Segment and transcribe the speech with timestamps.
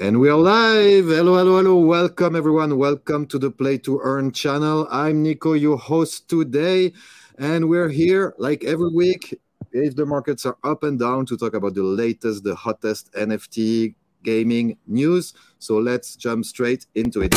[0.00, 1.08] And we are live.
[1.08, 1.76] Hello, hello, hello.
[1.76, 2.78] Welcome, everyone.
[2.78, 4.88] Welcome to the Play to Earn channel.
[4.90, 6.94] I'm Nico, your host today.
[7.36, 9.38] And we're here like every week,
[9.72, 13.94] if the markets are up and down, to talk about the latest, the hottest NFT
[14.22, 15.34] gaming news.
[15.58, 17.34] So let's jump straight into it.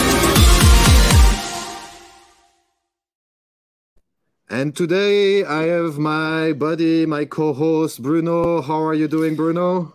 [4.50, 8.62] And today I have my buddy, my co host, Bruno.
[8.62, 9.94] How are you doing, Bruno?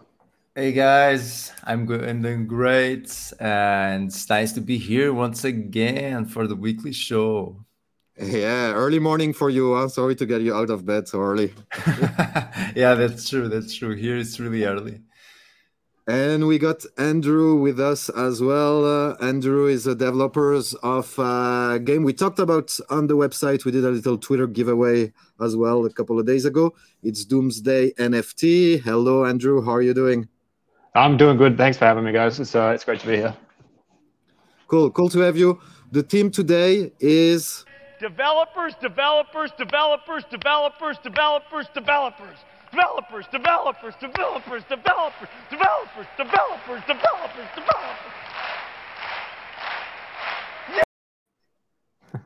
[0.58, 2.02] Hey guys, I'm good.
[2.02, 7.64] I'm doing great, and it's nice to be here once again for the weekly show.
[8.20, 9.76] Yeah, early morning for you.
[9.76, 11.54] I'm sorry to get you out of bed so early.
[12.74, 13.48] yeah, that's true.
[13.48, 13.94] That's true.
[13.94, 15.00] Here it's really early.
[16.08, 18.84] And we got Andrew with us as well.
[18.84, 23.64] Uh, Andrew is a developer of a game we talked about on the website.
[23.64, 26.74] We did a little Twitter giveaway as well a couple of days ago.
[27.04, 28.82] It's Doomsday NFT.
[28.82, 29.64] Hello, Andrew.
[29.64, 30.28] How are you doing?
[30.94, 31.56] I'm doing good.
[31.56, 32.40] Thanks for having me, guys.
[32.40, 33.34] It's uh, it's great to be here.
[34.66, 35.60] Cool, cool to have you.
[35.92, 37.64] The team today is
[38.00, 42.36] developers, developers, developers, developers, developers, developers,
[42.70, 48.27] developers, developers, developers, developers, developers, developers, developers, developers.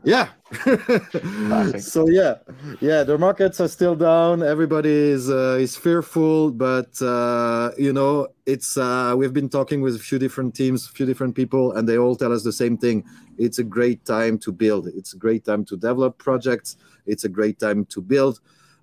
[0.04, 0.28] Yeah.
[1.78, 2.36] So yeah.
[2.80, 4.42] Yeah the markets are still down.
[4.42, 9.96] Everybody is uh, is fearful but uh, you know it's uh, we've been talking with
[9.96, 12.76] a few different teams a few different people and they all tell us the same
[12.76, 13.04] thing.
[13.38, 14.88] It's a great time to build.
[14.88, 16.76] It's a great time to develop projects.
[17.06, 18.40] It's a great time to build.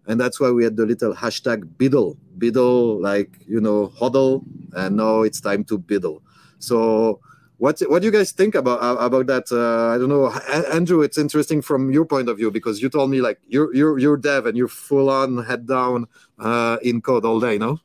[0.08, 4.44] And that's why we had the little hashtag BUIDL BUIDL like you know HODL,
[4.74, 6.24] and now it's time to biddle.
[6.58, 7.20] So
[7.60, 9.52] what what do you guys think about uh, about that?
[9.52, 10.32] Uh, I don't know,
[10.74, 11.02] Andrew.
[11.02, 14.18] It's interesting from your point of view because you told me like you're you're you're
[14.18, 16.08] dev and you're full on head down
[16.40, 17.80] uh, in code all day, no?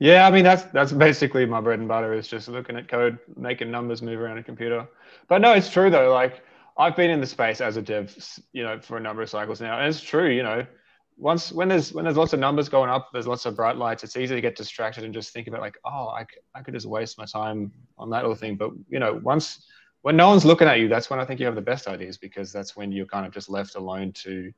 [0.00, 3.18] Yeah, I mean that's that's basically my bread and butter is just looking at code,
[3.36, 4.86] making numbers move around a computer.
[5.28, 6.12] But no, it's true though.
[6.12, 6.42] Like
[6.76, 8.16] I've been in the space as a dev,
[8.52, 10.28] you know, for a number of cycles now, and it's true.
[10.28, 10.66] You know,
[11.18, 14.04] once when there's when there's lots of numbers going up, there's lots of bright lights.
[14.04, 16.24] It's easy to get distracted and just think about like, oh, I,
[16.54, 18.54] I could just waste my time on that little thing.
[18.56, 19.66] But you know, once
[20.02, 22.16] when no one's looking at you, that's when I think you have the best ideas
[22.16, 24.52] because that's when you're kind of just left alone to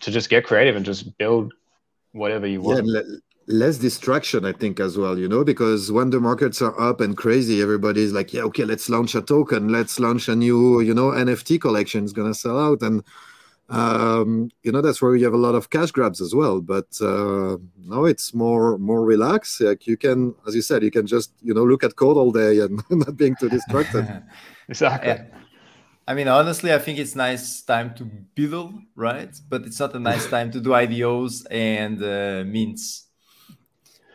[0.00, 1.52] to just get creative and just build
[2.12, 2.86] whatever you want.
[2.86, 3.02] Yeah,
[3.46, 5.18] less distraction, I think, as well.
[5.18, 8.88] You know, because when the markets are up and crazy, everybody's like, yeah, okay, let's
[8.88, 12.80] launch a token, let's launch a new, you know, NFT collection is gonna sell out
[12.80, 13.04] and
[13.70, 16.88] um, you know that's where you have a lot of cash grabs as well but
[17.00, 21.32] uh, now it's more more relaxed like you can as you said you can just
[21.40, 24.22] you know look at code all day and not being too distracted
[24.68, 25.18] exactly
[26.10, 29.30] I mean, honestly, I think it's nice time to BUIDL, right?
[29.48, 33.06] But it's not a nice time to do IDOs and uh, mints.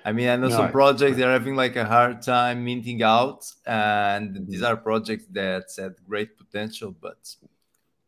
[0.03, 0.57] I mean, I know no.
[0.57, 5.67] some projects they're having like a hard time minting out, and these are projects that
[5.77, 7.17] had great potential, but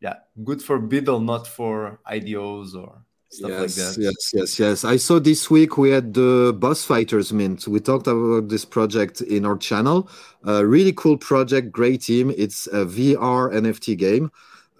[0.00, 4.00] yeah, good for BUIDL, not for IDOs or stuff yes, like that.
[4.00, 4.84] Yes, yes, yes.
[4.84, 7.66] I saw this week we had the Boss Fighters Mint.
[7.68, 10.08] We talked about this project in our channel.
[10.44, 12.32] A really cool project, great team.
[12.36, 14.30] It's a VR NFT game,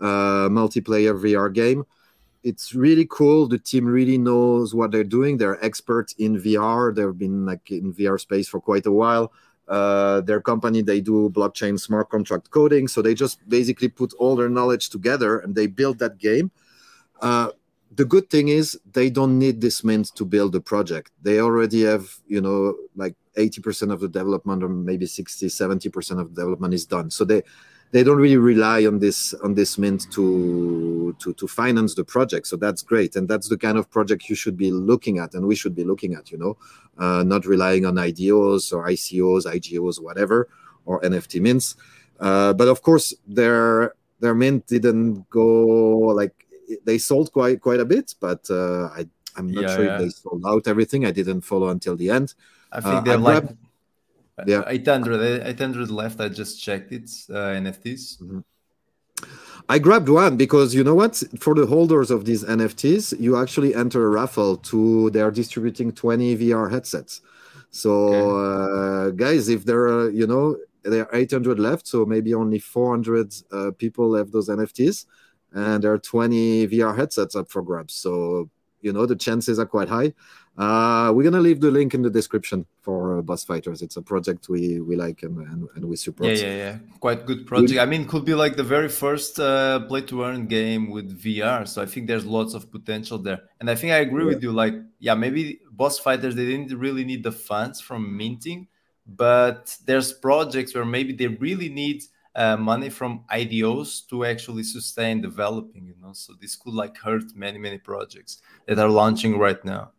[0.00, 1.84] uh, multiplayer VR game.
[2.44, 3.48] It's really cool.
[3.48, 5.36] The team really knows what they're doing.
[5.36, 6.94] They're experts in VR.
[6.94, 9.32] They've been like in VR space for quite a while.
[9.68, 12.88] Uh, their company they do blockchain smart contract coding.
[12.88, 16.50] So they just basically put all their knowledge together and they build that game.
[17.20, 17.50] Uh,
[17.94, 21.10] the good thing is they don't need this mint to build a project.
[21.22, 26.34] They already have you know like 80% of the development or maybe 60 70% of
[26.34, 27.10] the development is done.
[27.10, 27.42] So they
[27.90, 32.46] they don't really rely on this on this mint to to to finance the project.
[32.46, 33.16] So that's great.
[33.16, 35.84] And that's the kind of project you should be looking at and we should be
[35.84, 36.56] looking at you know
[36.98, 40.48] uh, not relying on IDOs or ICOs IGOs whatever
[40.84, 41.76] or NFT mints.
[42.20, 46.46] Uh, but of course their their mint didn't go like
[46.84, 49.06] they sold quite quite a bit but uh, I
[49.38, 49.94] I'm not yeah, sure yeah.
[49.94, 51.06] if they sold out everything.
[51.06, 52.34] I didn't follow until the end.
[52.72, 53.56] I think uh, they're like grabbed,
[54.46, 58.40] yeah 800 800 left i just checked it uh, nfts mm-hmm.
[59.70, 61.22] I grabbed one because you know what?
[61.40, 65.92] For the holders of these NFTs, you actually enter a raffle to they are distributing
[65.92, 67.20] 20 VR headsets.
[67.70, 69.08] So okay.
[69.08, 73.34] uh, guys, if there are, you know, there are 800 left, so maybe only 400
[73.52, 75.04] uh, people have those NFTs,
[75.52, 77.92] and there are 20 VR headsets up for grabs.
[77.92, 78.48] So
[78.80, 80.12] you know the chances are quite high.
[80.58, 83.80] Uh, we're gonna leave the link in the description for uh, Boss Fighters.
[83.80, 86.30] It's a project we we like and, and, and we support.
[86.30, 86.78] Yeah, yeah, yeah.
[86.98, 87.70] Quite good project.
[87.70, 91.16] We, I mean, could be like the very first uh, play to earn game with
[91.22, 91.68] VR.
[91.68, 93.42] So I think there's lots of potential there.
[93.60, 94.34] And I think I agree yeah.
[94.34, 94.50] with you.
[94.50, 98.66] Like, yeah, maybe Boss Fighters they didn't really need the funds from minting,
[99.06, 102.02] but there's projects where maybe they really need
[102.34, 106.14] uh, money from IDOs to actually sustain developing, you know.
[106.14, 109.92] So this could like hurt many, many projects that are launching right now.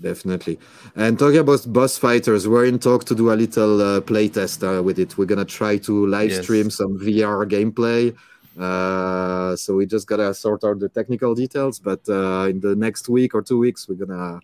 [0.00, 0.58] Definitely.
[0.96, 4.64] And talking about boss fighters, we're in talk to do a little uh, play test
[4.64, 5.16] uh, with it.
[5.16, 6.42] We're gonna try to live yes.
[6.42, 8.16] stream some VR gameplay.
[8.58, 13.08] Uh, so we just gotta sort out the technical details, but uh, in the next
[13.08, 14.40] week or two weeks, we're gonna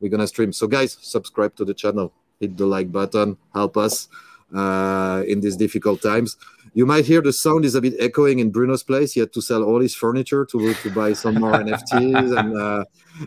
[0.00, 0.52] we're gonna stream.
[0.52, 4.08] So guys, subscribe to the channel, hit the like button, help us
[4.54, 6.36] uh, in these difficult times.
[6.72, 9.12] You might hear the sound is a bit echoing in Bruno's place.
[9.12, 12.84] He had to sell all his furniture to, to buy some more NFTs and uh,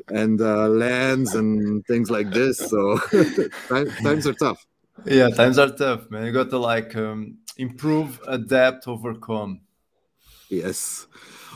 [0.09, 2.57] and uh, lands and things like this.
[2.57, 2.97] So
[4.01, 4.65] times are tough.
[5.05, 6.25] Yeah, times are tough, man.
[6.25, 9.61] You got to like um, improve, adapt, overcome.
[10.49, 11.07] Yes.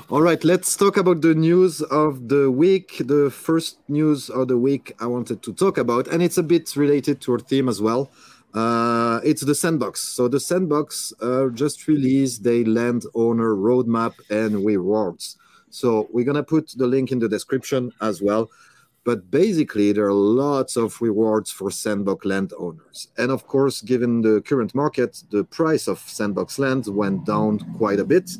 [0.10, 3.02] All right, let's talk about the news of the week.
[3.06, 6.76] The first news of the week I wanted to talk about, and it's a bit
[6.76, 8.10] related to our theme as well.
[8.58, 10.02] Uh, it's the sandbox.
[10.02, 15.38] So the sandbox uh, just released the landowner roadmap and rewards.
[15.70, 18.50] So we're gonna put the link in the description as well.
[19.04, 23.10] But basically, there are lots of rewards for sandbox landowners.
[23.20, 28.00] And of course, given the current market, the price of sandbox land went down quite
[28.00, 28.32] a bit.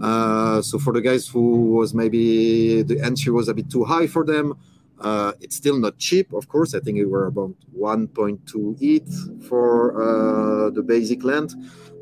[0.00, 4.06] Uh, so for the guys who was maybe the entry was a bit too high
[4.06, 4.56] for them,
[5.00, 6.74] uh, it's still not cheap, of course.
[6.74, 11.54] I think it were about 1.2 ETH for uh, the basic land,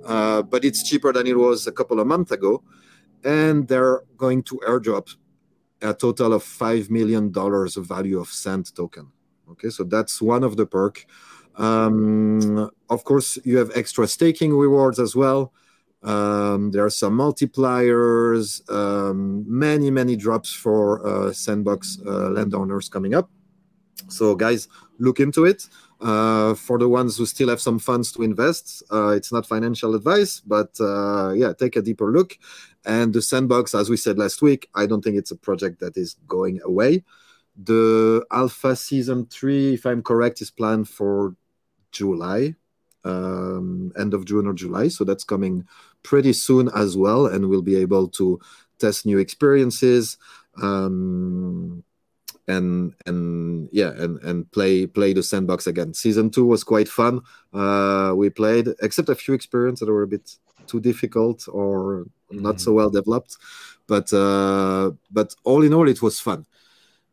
[0.05, 2.63] uh, but it's cheaper than it was a couple of months ago.
[3.25, 5.15] And they're going to airdrop
[5.83, 9.13] a total of five million dollars of value of Sand token.
[9.51, 11.05] Okay, so that's one of the perk.
[11.57, 15.53] Um, of course, you have extra staking rewards as well.
[16.03, 23.15] Um, there are some multipliers, um, many, many drops for uh, Sandbox uh, landowners coming
[23.15, 23.31] up.
[24.09, 25.69] So, guys, look into it.
[25.99, 29.95] Uh, for the ones who still have some funds to invest, uh, it's not financial
[29.95, 32.37] advice, but uh, yeah, take a deeper look.
[32.85, 35.97] And the Sandbox, as we said last week, I don't think it's a project that
[35.97, 37.03] is going away.
[37.57, 41.35] The Alpha Season 3, if I'm correct, is planned for
[41.91, 42.55] July,
[43.07, 44.89] um, end of June or July.
[44.89, 45.65] So that's coming
[46.03, 48.41] pretty soon as well, and we'll be able to
[48.79, 50.19] test new experiences.
[50.61, 51.85] Um,
[52.49, 57.21] and and yeah and and play play the sandbox again season two was quite fun
[57.53, 60.31] uh we played except a few experiences that were a bit
[60.67, 62.43] too difficult or mm-hmm.
[62.43, 63.37] not so well developed
[63.89, 66.47] but uh but all in all it was fun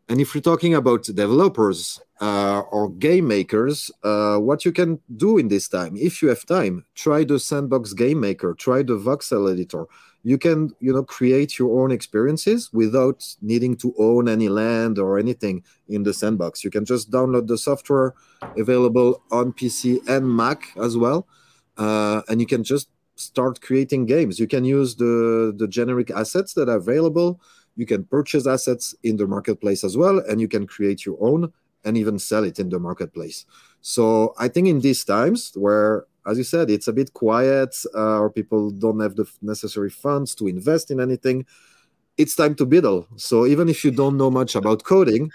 [0.09, 5.37] and if you're talking about developers uh, or game makers, uh, what you can do
[5.37, 9.51] in this time, if you have time, try the Sandbox Game Maker, try the voxel
[9.51, 9.85] editor.
[10.23, 15.19] You can, you know, create your own experiences without needing to own any land or
[15.19, 16.63] anything in the sandbox.
[16.63, 18.13] You can just download the software
[18.57, 21.27] available on PC and Mac as well,
[21.77, 24.39] uh, and you can just start creating games.
[24.39, 27.39] You can use the the generic assets that are available
[27.75, 31.51] you can purchase assets in the marketplace as well, and you can create your own
[31.85, 33.45] and even sell it in the marketplace.
[33.81, 38.19] So I think in these times where, as you said, it's a bit quiet uh,
[38.19, 41.45] or people don't have the necessary funds to invest in anything,
[42.17, 43.07] it's time to BUIDL.
[43.19, 45.31] So even if you don't know much about coding,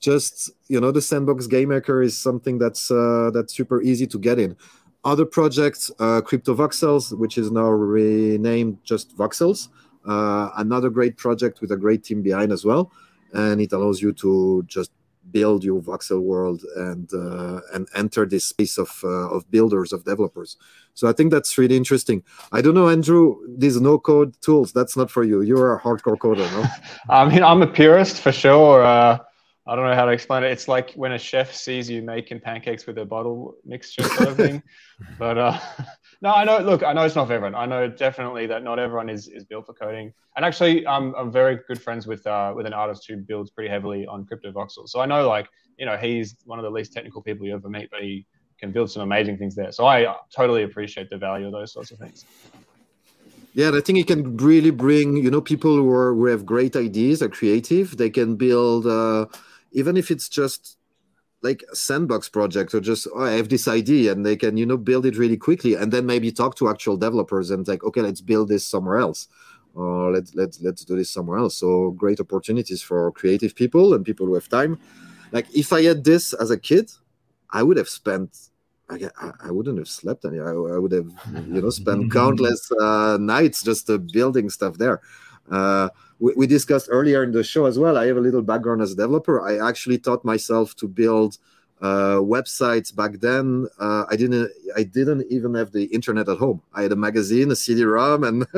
[0.00, 4.18] just you know the sandbox game maker is something that's uh, that's super easy to
[4.18, 4.56] get in
[5.04, 9.68] other projects uh, Cryptovoxels which is now renamed just voxels
[10.08, 12.92] uh, another great project with a great team behind as well,
[13.32, 14.90] and it allows you to just
[15.30, 20.04] build your voxel world and uh, and enter this space of uh, of builders of
[20.04, 20.56] developers.
[20.94, 22.22] So I think that's really interesting.
[22.52, 23.36] I don't know, Andrew.
[23.56, 25.42] These no code tools that's not for you.
[25.42, 26.64] You're a hardcore coder, no?
[27.14, 28.82] I mean, I'm a purist for sure.
[28.82, 29.18] Uh,
[29.66, 30.50] I don't know how to explain it.
[30.50, 34.36] It's like when a chef sees you making pancakes with a bottle mixture sort of
[34.36, 34.62] thing.
[35.18, 35.58] but uh,
[36.20, 36.58] no, I know.
[36.58, 37.54] Look, I know it's not for everyone.
[37.54, 40.12] I know definitely that not everyone is, is built for coding.
[40.36, 43.70] And actually, I'm, I'm very good friends with uh, with an artist who builds pretty
[43.70, 44.88] heavily on Cryptovoxels.
[44.88, 45.48] So I know, like,
[45.78, 48.26] you know, he's one of the least technical people you ever meet, but he
[48.58, 49.70] can build some amazing things there.
[49.70, 52.24] So I totally appreciate the value of those sorts of things.
[53.54, 56.74] Yeah, I think it can really bring, you know, people who are who have great
[56.74, 57.96] ideas, are creative.
[57.96, 58.86] They can build.
[58.86, 59.26] Uh,
[59.72, 60.77] even if it's just
[61.42, 64.76] like sandbox project or just oh, I have this idea and they can you know
[64.76, 68.20] build it really quickly and then maybe talk to actual developers and like okay let's
[68.20, 69.28] build this somewhere else.
[69.74, 71.54] Or let's let's let's do this somewhere else.
[71.56, 74.80] So great opportunities for creative people and people who have time.
[75.30, 76.90] Like if I had this as a kid
[77.50, 78.36] I would have spent
[78.90, 79.10] I,
[79.44, 81.12] I wouldn't have slept any I, I would have
[81.46, 85.00] you know spent countless uh, nights just uh, building stuff there.
[85.50, 85.88] Uh,
[86.18, 87.96] we, we, discussed earlier in the show as well.
[87.96, 89.40] I have a little background as a developer.
[89.40, 91.38] I actually taught myself to build
[91.80, 93.68] uh, websites back then.
[93.78, 96.60] Uh, I didn't I didn't even have the internet at home.
[96.74, 98.46] I had a magazine, a CD-ROM, and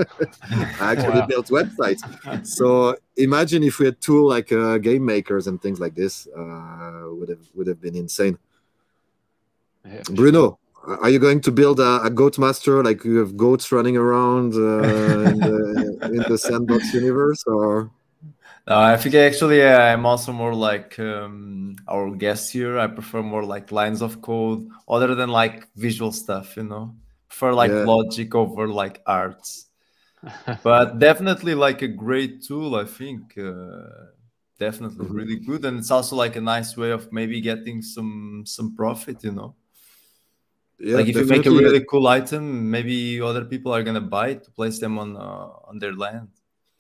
[0.80, 1.26] I actually wow.
[1.26, 2.46] built websites.
[2.46, 7.08] So imagine if we had tool like uh, game makers and things like this, uh,
[7.10, 8.38] would have would have been insane.
[9.84, 10.58] Yeah, Bruno.
[10.86, 14.54] Are you going to build a, a, goat master like you have goats running around
[14.54, 17.90] uh, in, the, in the sandbox universe, or?
[18.66, 22.78] No, I think actually uh, I'm also more like um, our guest here.
[22.78, 26.56] I prefer more like lines of code, other than like visual stuff.
[26.56, 26.94] You know,
[27.28, 27.84] for like yeah.
[27.84, 29.66] logic over like arts.
[30.62, 32.74] but definitely like a great tool.
[32.74, 34.12] I think uh,
[34.58, 35.14] definitely mm-hmm.
[35.14, 39.24] really good, and it's also like a nice way of maybe getting some some profit.
[39.24, 39.54] You know.
[40.80, 44.30] Yeah, like if you make a really cool item, maybe other people are gonna buy
[44.30, 46.28] it to place them on uh, on their land.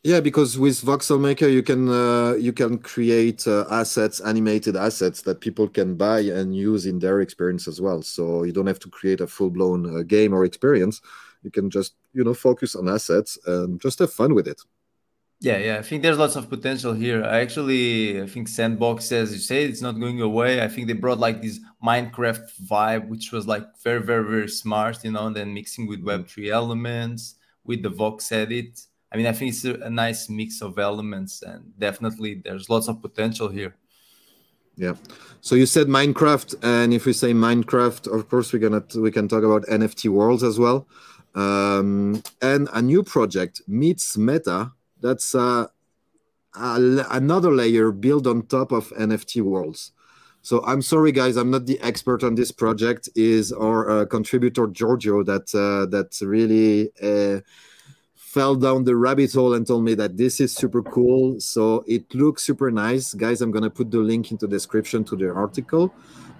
[0.02, 5.20] Yeah, because with Voxel Maker you can uh, you can create uh, assets, animated assets
[5.22, 8.00] that people can buy and use in their experience as well.
[8.00, 11.02] So you don't have to create a full blown uh, game or experience.
[11.42, 14.62] You can just you know focus on assets and just have fun with it.
[15.42, 17.24] Yeah, yeah, I think there's lots of potential here.
[17.24, 20.62] I actually I think Sandbox, as you say, it's not going away.
[20.62, 25.02] I think they brought like this Minecraft vibe, which was like very, very, very smart,
[25.02, 29.52] you know, and then mixing with Web3 elements, with the VoxEdit I mean, I think
[29.52, 33.74] it's a, a nice mix of elements, and definitely there's lots of potential here.
[34.76, 34.94] Yeah.
[35.40, 39.28] So you said Minecraft, and if we say Minecraft, of course we're gonna we can
[39.28, 40.86] talk about NFT worlds as well,
[41.34, 44.72] um, and a new project MeetsMeta.
[45.00, 45.66] That's uh,
[46.54, 49.92] a, another layer built on top of NFT worlds.
[50.42, 53.08] So I'm sorry, guys, I'm not the expert on this project.
[53.14, 57.40] Is our uh, contributor Giorgio that uh, that really uh,
[58.14, 61.38] fell down the rabbit hole and told me that this is super cool.
[61.40, 63.42] So it looks super nice, guys.
[63.42, 65.92] I'm gonna put the link into the description to the article.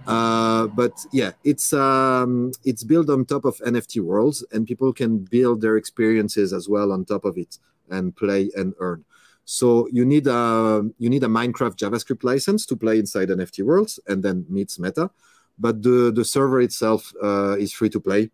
[0.07, 5.19] Uh, but yeah, it's um, it's built on top of NFT worlds, and people can
[5.19, 7.59] build their experiences as well on top of it
[7.91, 9.05] and play and earn.
[9.45, 14.01] So you need a you need a Minecraft JavaScript license to play inside NFT worlds,
[14.07, 15.11] and then MeetsMeta.
[15.59, 18.31] But the the server itself uh, is free to play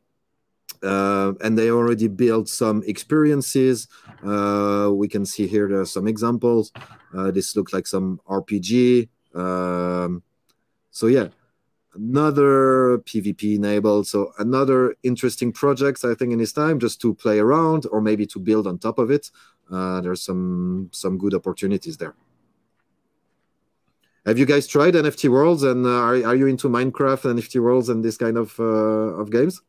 [0.83, 3.89] uh, and they already built some experiences.
[4.25, 6.73] Uh, we can see here there are some examples.
[7.17, 9.09] Uh, this looks like some RPG.
[9.35, 10.23] Um,
[10.91, 11.29] so yeah,
[11.97, 14.07] another PvP enabled.
[14.07, 18.27] So another interesting project, I think, in his time, just to play around or maybe
[18.27, 19.31] to build on top of it.
[19.71, 22.15] Uh, there's some some good opportunities there.
[24.25, 27.89] Have you guys tried NFT Worlds and uh, are, are you into Minecraft, NFT Worlds,
[27.89, 29.63] and this kind of uh, of games?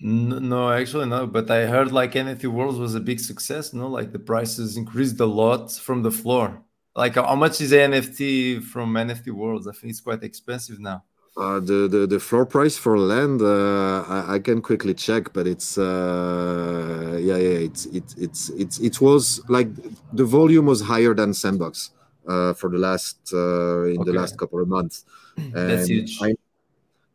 [0.00, 1.26] No, actually no.
[1.26, 3.72] But I heard like NFT Worlds was a big success.
[3.72, 6.62] No, like the prices increased a lot from the floor.
[6.94, 9.66] Like how much is NFT from NFT Worlds?
[9.66, 11.04] I think it's quite expensive now.
[11.34, 15.46] Uh, the, the the floor price for land uh, I, I, can quickly check, but
[15.46, 19.68] it's uh, yeah yeah it's it, it's it's it was like
[20.12, 21.92] the volume was higher than Sandbox
[22.28, 24.10] uh, for the last uh, in okay.
[24.10, 25.06] the last couple of months.
[25.36, 26.18] And That's huge.
[26.20, 26.34] I,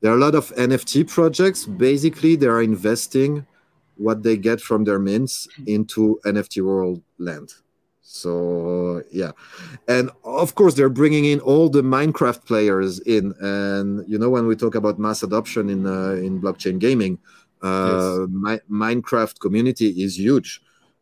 [0.01, 1.65] there are a lot of NFT projects.
[1.65, 3.45] Basically, they are investing
[3.97, 7.53] what they get from their mints into NFT world land.
[8.09, 9.31] So yeah,
[9.89, 14.47] and of course they're bringing in all the Minecraft players in, and you know when
[14.47, 17.19] we talk about mass adoption in uh, in blockchain gaming,
[17.61, 18.27] uh, yes.
[18.31, 20.61] my, Minecraft community is huge.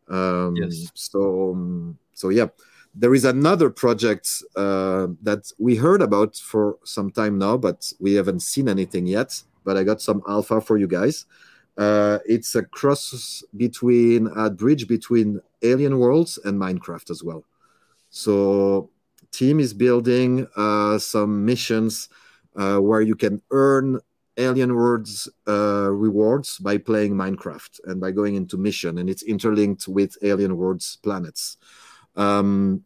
[0.10, 0.92] Um, yes.
[0.96, 2.48] So um, so yeah,
[2.96, 8.16] there is another project uh, that we heard about for some time now, but we
[8.16, 9.44] haven't seen anything yet.
[9.64, 11.28] But I got some alpha for you guys.
[11.78, 17.44] Uh, it's a cross between a bridge between Alien Worlds and Minecraft as well.
[18.10, 18.90] So,
[19.32, 22.08] team is building uh, some missions
[22.56, 24.00] uh, where you can earn
[24.38, 29.88] Alien Worlds uh, rewards by playing Minecraft and by going into mission, and it's interlinked
[29.88, 31.58] with Alien Worlds planets.
[32.16, 32.84] Um,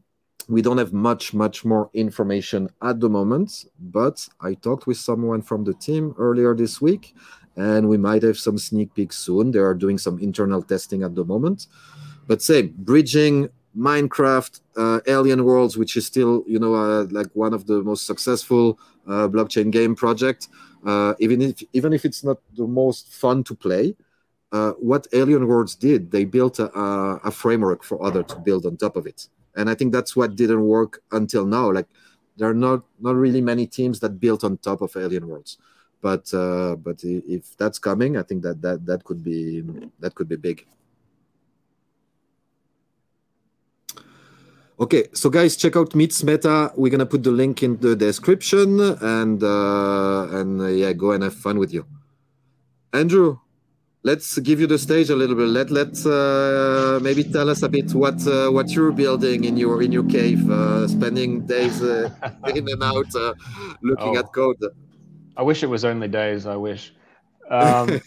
[0.48, 5.43] we don't have much, much more information at the moment, but I talked with someone
[5.43, 7.15] from the team earlier this week,
[7.59, 9.51] and we might have some sneak peeks soon.
[9.51, 11.67] They are doing some internal testing at the moment.
[12.25, 17.53] But same, bridging Minecraft, uh, Alien Worlds, which is still, you know, uh, like one
[17.53, 20.47] of the most successful uh, blockchain game project.
[20.85, 23.93] Uh, even if even if it's not the most fun to play,
[24.53, 26.71] uh, what Alien Worlds did, they built a,
[27.29, 30.37] a, framework for other to build on top of it, and I think that's what
[30.37, 31.69] didn't work until now.
[31.69, 31.87] Like
[32.37, 35.57] there are not not really many teams that built on top of Alien Worlds,
[36.01, 39.62] but uh, but if that's coming, I think that that that could be
[40.00, 40.65] that could be big.
[44.79, 46.72] Okay, so guys, check out MeetsMeta.
[46.77, 51.22] We're gonna put the link in the description, and uh, and uh, yeah, go and
[51.24, 51.86] have fun with you.
[52.94, 53.39] Andrew,
[54.03, 55.50] let's give you the stage a little bit.
[55.50, 59.84] Let let's uh, maybe tell us a bit what uh, what you're building in your
[59.84, 62.10] in your cave, uh, spending days uh,
[62.56, 63.34] in and out uh,
[63.82, 64.20] looking Oh.
[64.20, 64.63] at code.
[65.39, 66.46] I wish it was only days.
[66.46, 66.93] I wish.
[67.50, 68.01] Um,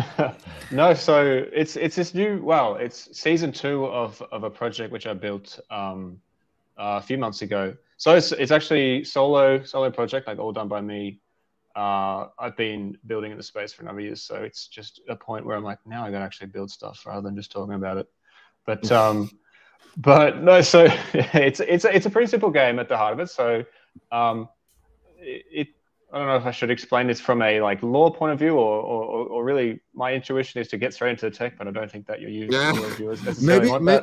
[0.70, 2.42] no, so it's it's this new.
[2.42, 6.18] Well, it's season two of of a project which I built um,
[6.78, 7.76] a few months ago.
[7.98, 11.20] So it's it's actually solo solo project, like all done by me.
[11.76, 15.02] Uh, I've been building in the space for a number of years, so it's just
[15.10, 17.52] a point where I'm like, now I got to actually build stuff rather than just
[17.52, 18.08] talking about it.
[18.64, 19.30] But um,
[19.98, 23.20] but no, so it's it's a, it's a pretty simple game at the heart of
[23.20, 23.28] it.
[23.28, 23.62] So
[24.10, 24.48] um,
[25.18, 25.68] it, it
[26.12, 28.54] I don't know if I should explain this from a like law point of view
[28.58, 31.70] or, or, or really my intuition is to get straight into the tech, but I
[31.70, 32.72] don't think that your, u- Yeah.
[32.96, 34.00] viewers necessarily Maybe want may-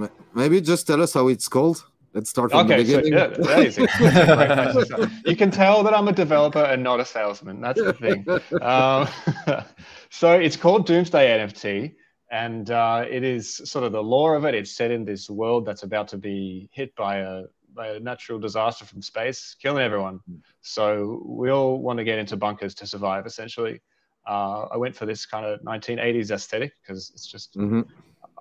[0.00, 0.10] that.
[0.34, 1.84] maybe just tell us how it's called.
[2.14, 3.18] Let's start from Okay, the so beginning.
[3.18, 3.90] yeah, that is it.
[3.98, 5.10] Great place to start.
[5.26, 7.60] you can tell that I'm a developer and not a salesman.
[7.60, 8.24] That's the thing.
[8.62, 9.06] Um,
[10.10, 11.94] so it's called Doomsday NFT,
[12.30, 14.54] and uh, it is sort of the lore of it.
[14.54, 18.38] It's set in this world that's about to be hit by a, by a natural
[18.38, 20.20] disaster from space, killing everyone.
[20.60, 23.80] So we all want to get into bunkers to survive, essentially.
[24.26, 27.86] Uh, I went for this kind of 1980s aesthetic because it's just Mhm.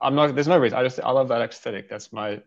[0.02, 0.34] I'm not.
[0.36, 0.78] There's no reason.
[0.78, 1.90] I just I love that aesthetic.
[1.90, 2.42] That's my.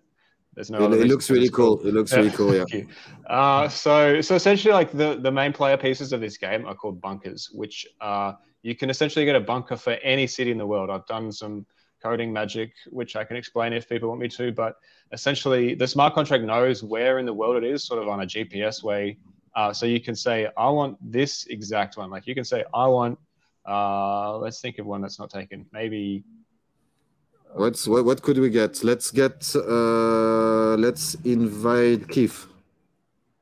[0.55, 0.93] There's no.
[0.93, 1.81] It, it looks really cool.
[1.87, 2.55] It looks really cool.
[2.55, 2.65] Yeah.
[3.29, 6.99] Uh, so, so essentially, like the the main player pieces of this game are called
[7.01, 10.89] bunkers, which uh, you can essentially get a bunker for any city in the world.
[10.89, 11.67] I've done some
[12.03, 14.77] coding magic, which I can explain if people want me to, but
[15.13, 18.27] essentially, the smart contract knows where in the world it is, sort of on a
[18.27, 19.19] GPS way.
[19.55, 22.11] Uh, so you can say, I want this exact one.
[22.11, 23.19] Like you can say, I want.
[23.67, 25.67] Uh, let's think of one that's not taken.
[25.73, 26.25] Maybe
[27.55, 28.05] What's what?
[28.05, 28.85] What could we get?
[28.85, 29.55] Let's get.
[29.55, 32.47] Uh, let's invite Keith.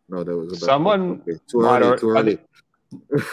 [0.08, 1.38] No, that was a bad Someone okay.
[1.50, 1.98] Too early.
[1.98, 2.38] Too early.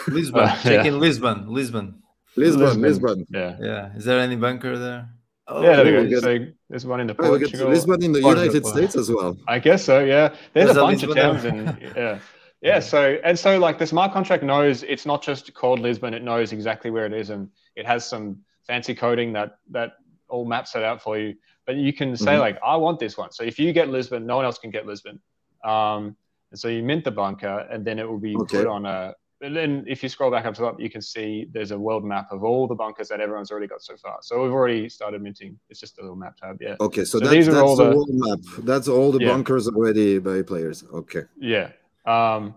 [0.08, 0.40] Lisbon.
[0.44, 0.90] Uh, Check yeah.
[0.90, 1.48] in Lisbon.
[1.48, 2.02] Lisbon.
[2.36, 2.66] Lisbon.
[2.66, 2.82] Lisbon.
[2.82, 3.26] Lisbon.
[3.30, 3.56] yeah.
[3.60, 3.96] Yeah.
[3.96, 5.08] Is there any bunker there?
[5.46, 6.20] Oh, Yeah, there we we go.
[6.20, 6.38] So
[6.70, 7.72] there's one in the Oh, we get Portugal.
[7.72, 8.30] In the Portugal.
[8.30, 9.36] United States as well.
[9.46, 10.00] I guess so.
[10.00, 12.18] Yeah, there's, There's a bunch of towns, and yeah,
[12.62, 12.80] yeah.
[12.80, 16.52] So and so, like the smart contract knows it's not just called Lisbon; it knows
[16.52, 19.92] exactly where it is, and it has some fancy coding that that
[20.28, 21.34] all maps it out for you.
[21.66, 22.40] But you can say Mhm.
[22.40, 23.30] like, I want this one.
[23.30, 25.20] So if you get Lisbon, no one else can get Lisbon.
[25.64, 26.16] Um,
[26.50, 28.58] and so you mint the bunker, and then it will be Okay.
[28.58, 29.14] put on a.
[29.40, 31.78] And then if you scroll back up to the top, you can see there's a
[31.78, 34.18] world map of all the bunkers that everyone's already got so far.
[34.22, 35.58] So we've already started minting.
[35.68, 36.58] It's just a little map tab.
[36.60, 36.76] Yeah.
[36.80, 38.38] Okay, so, So that, these are that's all the whole map.
[38.58, 39.28] That's all the Yeah.
[39.32, 40.84] bunkers already by players.
[40.92, 41.22] Okay.
[41.38, 41.72] Yeah.
[42.06, 42.54] Um,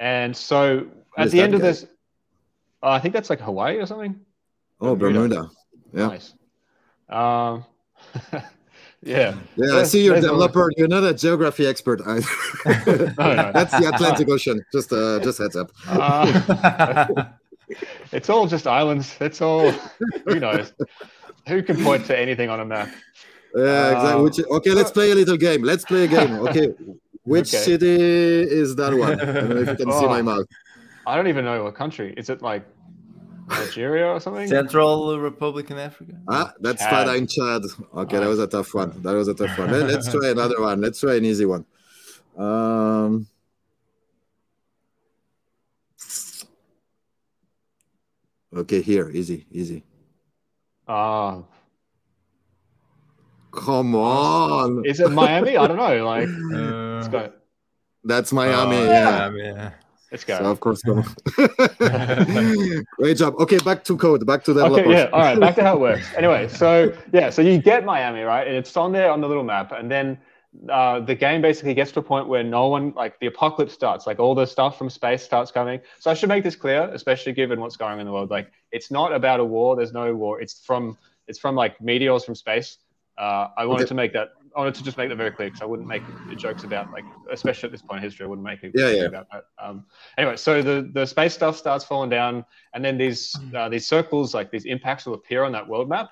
[0.00, 1.84] and so at the end that of this,
[2.82, 4.20] uh, I think that's like Hawaii or something.
[4.80, 5.28] Oh, Bermuda.
[5.28, 5.50] Bermuda.
[5.92, 6.06] Yeah.
[6.08, 6.34] Nice.
[7.08, 7.64] Um,
[9.02, 9.34] yeah.
[9.56, 10.70] Yeah, I see you're a developer.
[10.76, 12.00] You're not a geography expert.
[12.06, 12.14] I...
[12.66, 13.52] no.
[13.52, 14.64] That's the Atlantic Ocean.
[14.72, 15.70] Just uh, just heads up.
[15.88, 17.24] Uh,
[18.12, 19.16] it's all just islands.
[19.20, 19.70] It's all,
[20.26, 20.72] who knows?
[21.48, 22.88] Who can point to anything on a map?
[23.54, 24.12] Yeah, exactly.
[24.12, 25.62] Uh, Which, okay, let's play a little game.
[25.62, 26.34] Let's play a game.
[26.46, 26.68] Okay,
[27.24, 27.64] which Okay.
[27.64, 27.96] city
[28.42, 29.20] is that one?
[29.20, 30.08] I don't know if you can see Oh.
[30.08, 30.46] my mouth.
[31.06, 32.14] I don't even know what country.
[32.16, 32.64] Is it like
[33.48, 34.46] Nigeria or something?
[34.48, 36.12] Central Republic in Africa.
[36.28, 36.90] Ah, that's Chad.
[36.90, 37.62] Fada in Chad.
[37.94, 39.02] Okay, that was a tough one.
[39.02, 39.70] That was a tough one.
[39.70, 40.80] Let- Let's try another one.
[40.80, 41.64] Let's try an easy one.
[42.36, 43.26] Um,
[48.54, 49.84] okay, here, easy, easy.
[50.88, 51.42] Ah,
[53.52, 55.58] Come on, is it Miami?
[55.58, 56.04] I don't know.
[56.06, 57.32] Like, Uh, let's go.
[58.02, 58.76] that's Miami.
[58.76, 59.30] oh, yeah.
[59.36, 59.70] yeah.
[60.12, 60.36] Let's go.
[60.38, 61.02] So of course, no.
[62.98, 63.34] Great job.
[63.40, 64.26] Okay, back to code.
[64.26, 64.86] Back to developers.
[64.86, 65.08] Okay, yeah.
[65.12, 66.06] All right, back to how it works.
[66.14, 68.46] Anyway, so yeah, so you get Miami, right?
[68.46, 70.18] And it's on there on the little map, and then
[70.68, 74.06] uh, the game basically gets to a point where no one, like the apocalypse starts,
[74.06, 75.80] like all the stuff from space starts coming.
[75.98, 78.30] So I should make this clear, especially given what's going on in the world.
[78.30, 79.76] Like, it's not about a war.
[79.76, 80.42] There's no war.
[80.42, 82.76] It's from it's from like meteors from space.
[83.16, 83.88] Uh, I wanted Okay.
[83.88, 84.32] to make that.
[84.56, 86.04] I wanted to just make that very clear because I wouldn't make
[86.36, 89.00] jokes about like, especially at this point in history, I wouldn't make a Yeah, joke
[89.00, 89.06] yeah.
[89.06, 89.44] about that.
[89.62, 89.86] Um,
[90.18, 94.34] anyway, so the the space stuff starts falling down, and then these uh, these circles,
[94.34, 96.10] like these impacts, will appear on that world map,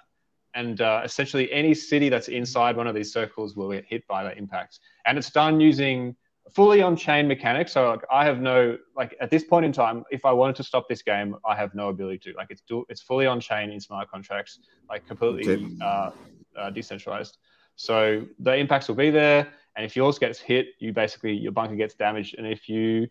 [0.55, 4.25] and uh, essentially any city that's inside one of these circles will get hit by
[4.25, 4.81] that impact.
[5.07, 6.17] And it's done using
[6.55, 7.73] fully on chain mechanics.
[7.73, 10.65] So like, I have no like at this point in time, if I wanted to
[10.65, 12.37] stop this game, I have no ability to.
[12.37, 15.67] Like it's do, it's fully on chain in smart contracts, like completely Okay.
[15.83, 16.11] uh,
[16.59, 17.39] uh, decentralized.
[17.81, 21.77] So the impacts will be there, and if yours gets hit, you basically your bunker
[21.77, 23.09] gets damaged, and if you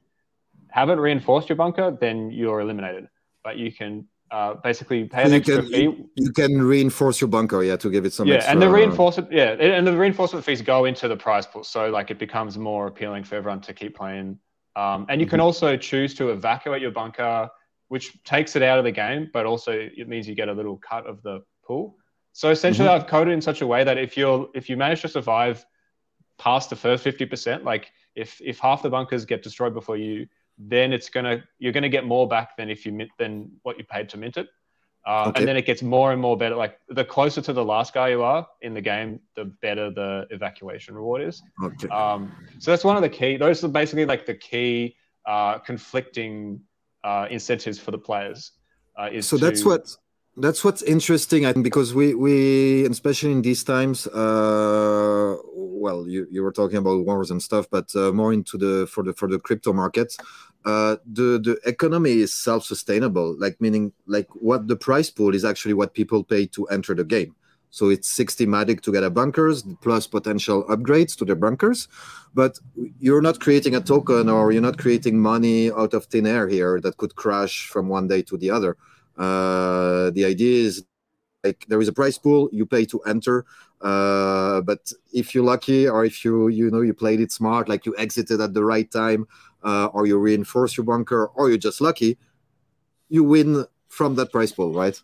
[0.68, 3.08] haven't reinforced your bunker, then you're eliminated.
[3.44, 5.82] But you can uh, basically pay an you extra can, fee.
[5.82, 8.28] You, you can reinforce your bunker, yeah, to give it some.
[8.28, 11.48] Yeah, extra, and the uh, reinforcement, yeah, and the reinforcement fees go into the prize
[11.48, 14.38] pool, so like it becomes more appealing for everyone to keep playing.
[14.76, 15.46] Um, and you can Mhm.
[15.46, 17.50] also choose to evacuate your bunker,
[17.88, 20.78] which takes it out of the game, but also it means you get a little
[20.78, 21.98] cut of the pool.
[22.34, 23.02] So essentially, Mm-hmm.
[23.02, 25.66] I've coded in such a way that if you're if you manage to survive
[26.38, 30.28] past the first fifty percent, like if if half the bunkers get destroyed before you,
[30.58, 33.84] then it's gonna you're gonna get more back than if you mint than what you
[33.84, 34.48] paid to mint it.
[35.06, 35.40] Uh, Okay.
[35.40, 36.56] And then it gets more and more better.
[36.56, 40.28] Like the closer to the last guy you are in the game, the better the
[40.30, 41.42] evacuation reward is.
[41.64, 41.88] Okay.
[41.88, 43.38] Um, so that's one of the key.
[43.38, 46.62] Those are basically like the key uh, conflicting
[47.04, 48.52] uh, incentives for the players.
[48.98, 49.88] Uh, is so that's what
[50.40, 56.28] that's what's interesting i think because we we especially in these times uh well you,
[56.32, 59.28] you were talking about wars and stuff but uh, more into the for the for
[59.28, 60.18] the crypto markets
[60.66, 65.74] uh the the economy is self-sustainable like meaning like what the price pool is actually
[65.74, 67.34] what people pay to enter the game.
[67.72, 71.88] So it's 60 matic to get a bunkers plus potential upgrades to the bunkers.
[72.34, 72.58] But
[73.00, 76.82] you're not creating a token or you're not creating money out of thin air here
[76.82, 78.76] that could crash from one day to the other
[79.20, 80.84] the idea is
[81.44, 83.46] like there is a price pool you pay to enter
[83.82, 87.86] uh, but if you're lucky or if you you know you played it smart like
[87.86, 89.28] you exited at the right time
[89.64, 92.18] uh, or you reinforce your bunker or you're just lucky
[93.10, 95.02] you win from that price pool right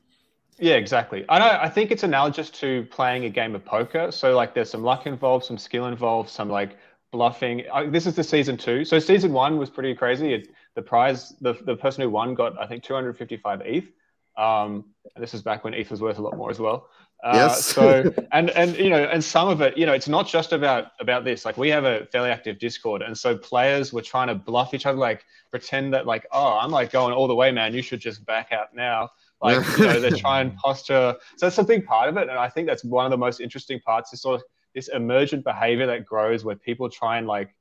[0.58, 1.26] Yeah, exactly.
[1.28, 1.58] I know.
[1.60, 4.10] I think it's analogous to playing a game of poker.
[4.12, 6.78] So like, there's some luck involved, some skill involved, some like
[7.12, 7.64] bluffing.
[7.72, 8.86] Uh, this is the season two.
[8.86, 10.34] So season one was pretty crazy.
[10.34, 13.92] It, the prize, the the person who won got I think 255 ETH.
[14.38, 16.90] Um, and this is back when ETH was worth a lot more as well.
[17.24, 17.66] Uh, Yes.
[17.66, 20.92] so and and you know, and some of it, you know, it's not just about
[21.00, 21.46] about this.
[21.46, 24.86] Like we have a fairly active Discord, and so players were trying to bluff each
[24.86, 27.74] other, like pretend that like, oh, I'm like going all the way, man.
[27.74, 29.10] You should just back out now.
[29.42, 31.16] Like you know, they try and posture.
[31.38, 33.40] So that's a big part of it, and I think that's one of the most
[33.40, 34.14] interesting parts.
[34.14, 34.44] Is sort of
[34.76, 37.56] this emergent behavior that grows, where people try and like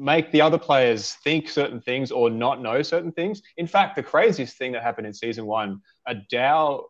[0.00, 3.42] make the other players think certain things or not know certain things.
[3.58, 6.84] In fact, the craziest thing that happened in season one, a DAO,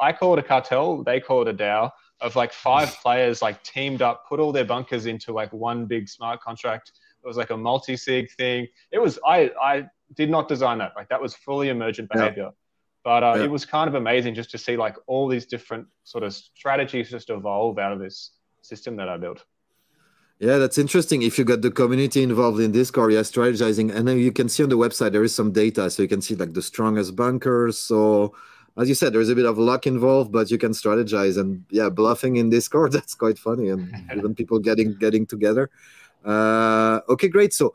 [0.00, 3.60] I call it a cartel, they call it a DAO, of like five players like
[3.64, 6.92] teamed up, put all their bunkers into like one big smart contract.
[7.24, 8.68] It was like a multi-sig thing.
[8.92, 10.92] It was, I, I did not design that.
[10.94, 12.20] Like that was fully emergent Yeah.
[12.20, 12.50] behavior.
[13.02, 13.44] But uh, Yeah.
[13.46, 17.10] it was kind of amazing just to see like all these different sort of strategies
[17.10, 18.30] just evolve out of this
[18.62, 19.44] system that I built.
[20.38, 21.22] Yeah, that's interesting.
[21.22, 24.64] If you got the community involved in Discord, yeah, strategizing, and then you can see
[24.64, 27.78] on the website there is some data, so you can see like the strongest bunkers.
[27.78, 28.34] So,
[28.76, 31.88] as you said, there's a bit of luck involved, but you can strategize and yeah,
[31.88, 35.70] bluffing in Discord that's quite funny, and even people getting getting together.
[36.24, 37.52] Uh, okay, great.
[37.52, 37.72] So,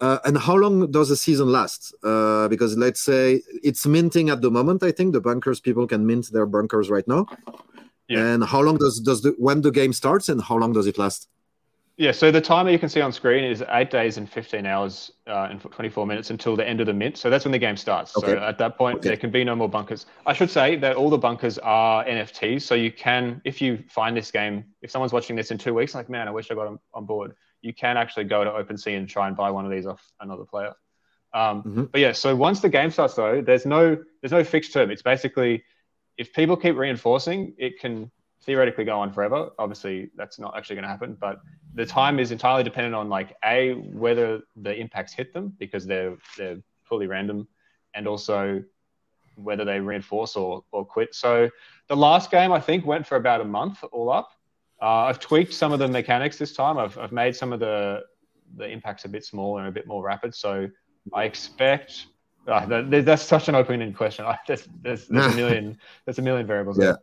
[0.00, 1.94] uh, and how long does the season last?
[2.02, 4.82] Uh, because let's say it's minting at the moment.
[4.82, 7.26] I think the bunkers people can mint their bunkers right now.
[8.08, 8.24] Yeah.
[8.24, 10.96] And how long does does the when the game starts and how long does it
[10.96, 11.28] last?
[11.98, 15.10] Yeah, so the timer you can see on screen is eight days and 15 hours
[15.26, 17.16] uh, and 24 minutes until the end of the mint.
[17.18, 18.12] So that's when the game starts.
[18.12, 19.08] So at that point, Okay.
[19.08, 20.06] there can be no more bunkers.
[20.24, 22.62] I should say that all the bunkers are NFTs.
[22.62, 25.92] So you can, if you find this game, if someone's watching this in two weeks,
[25.96, 28.96] like, man, I wish I got on, on board, you can actually go to OpenSea
[28.96, 30.74] and try and buy one of these off another player.
[31.34, 31.90] Um, Mhm.
[31.90, 34.92] But yeah, so once the game starts, though, there's no there's no fixed term.
[34.92, 35.64] It's basically
[36.16, 38.12] if people keep reinforcing, it can
[38.48, 39.50] theoretically go on forever.
[39.58, 41.42] Obviously, that's not actually going to happen, but
[41.74, 46.16] the time is entirely dependent on like a whether the impacts hit them because they're
[46.38, 47.46] they're fully random,
[47.94, 48.64] and also
[49.34, 51.14] whether they reinforce or or quit.
[51.14, 51.50] So
[51.88, 54.30] the last game I think went for about a month all up.
[54.80, 56.78] Uh, I've tweaked some of the mechanics this time.
[56.78, 58.04] I've I've made some of the
[58.56, 60.34] the impacts a bit smaller and a bit more rapid.
[60.34, 60.70] So
[61.12, 62.06] I expect.
[62.46, 64.24] Uh, that, that's such an open-ended question.
[64.46, 65.78] There's, there's, there's a million.
[66.06, 66.78] There's a million variables.
[66.78, 66.84] Yeah.
[66.86, 66.98] there.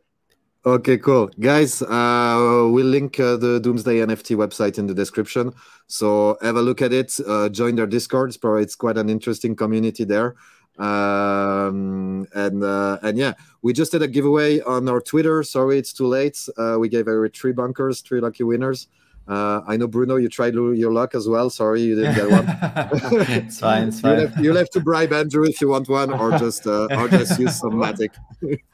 [0.67, 1.27] Okay, cool.
[1.39, 5.53] Guys, uh, we'll link uh, the Doomsday NFT website in the description.
[5.85, 7.15] So have a look at it.
[7.27, 8.29] Uh, join their Discord.
[8.29, 10.35] It's probably it's quite an interesting community there.
[10.79, 15.43] Um, and uh, and yeah, we just did a giveaway on our Twitter.
[15.43, 16.49] Sorry, it's too late.
[16.57, 18.87] Uh, we gave away three bunkers, three lucky winners.
[19.27, 21.49] Uh, I know Bruno, you tried your luck as well.
[21.49, 22.45] Sorry, you didn't get one.
[23.29, 23.87] it's fine.
[23.87, 26.87] It's you'll, have, you'll have to bribe Andrew if you want one, or just uh,
[26.91, 28.11] or just use some magic.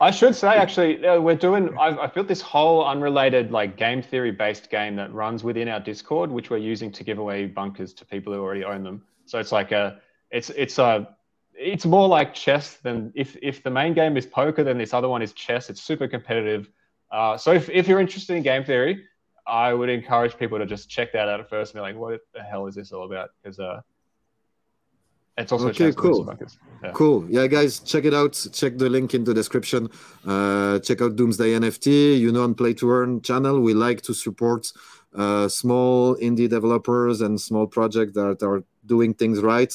[0.01, 1.77] I should say actually, uh, we're doing.
[1.79, 5.79] I've, I've built this whole unrelated like game theory based game that runs within our
[5.79, 9.03] Discord, which we're using to give away bunkers to people who already own them.
[9.25, 11.15] So it's like a, it's it's a,
[11.53, 15.07] it's more like chess than if if the main game is poker, then this other
[15.07, 15.69] one is chess.
[15.69, 16.69] It's super competitive.
[17.09, 19.05] Uh, so if if you're interested in game theory,
[19.47, 22.21] I would encourage people to just check that out at first and be like, what
[22.33, 23.29] the hell is this all about?
[23.41, 23.81] Because uh,
[25.37, 26.31] It's also okay, cool.
[26.83, 26.91] Yeah.
[26.93, 27.25] Cool.
[27.29, 28.33] Yeah, guys, check it out.
[28.53, 29.89] Check the link in the description.
[30.25, 32.19] Uh, check out Doomsday NFT.
[32.19, 34.71] You know, on Play to Earn channel, we like to support
[35.15, 39.73] uh, small indie developers and small projects that are doing things right.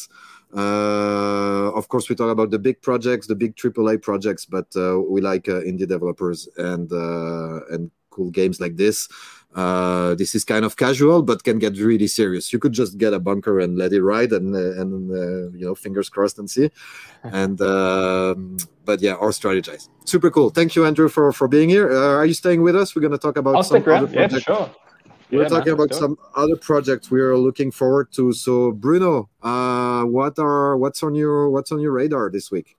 [0.54, 4.98] Uh, of course, we talk about the big projects, the big AAA projects, but uh,
[5.00, 9.08] we like uh, indie developers and uh, and cool games like this.
[9.56, 12.52] Uh, this is kind of casual, but can get really serious.
[12.52, 15.64] You could just get a bunker and let it ride, and uh, and uh, you
[15.64, 16.70] know, fingers crossed and see.
[17.24, 19.88] And um, but yeah, or strategize.
[20.04, 20.50] Super cool.
[20.50, 21.90] Thank you, Andrew, for for being here.
[21.90, 22.94] Uh, are you staying with us?
[22.94, 24.12] We're going to talk about I'll some stick around.
[24.12, 24.70] Yeah, sure.
[25.30, 28.32] We're yeah, talking man, about some other projects we are looking forward to.
[28.32, 32.75] So, Bruno, uh, what are what's on your what's on your radar this week?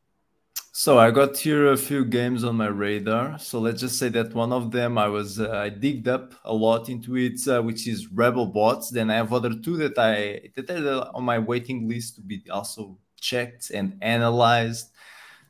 [0.80, 3.40] So I got here a few games on my radar.
[3.40, 6.54] So let's just say that one of them I was uh, I digged up a
[6.54, 8.92] lot into it, uh, which is Rebel Bots.
[8.92, 12.44] Then I have other two that I that are on my waiting list to be
[12.52, 14.92] also checked and analyzed.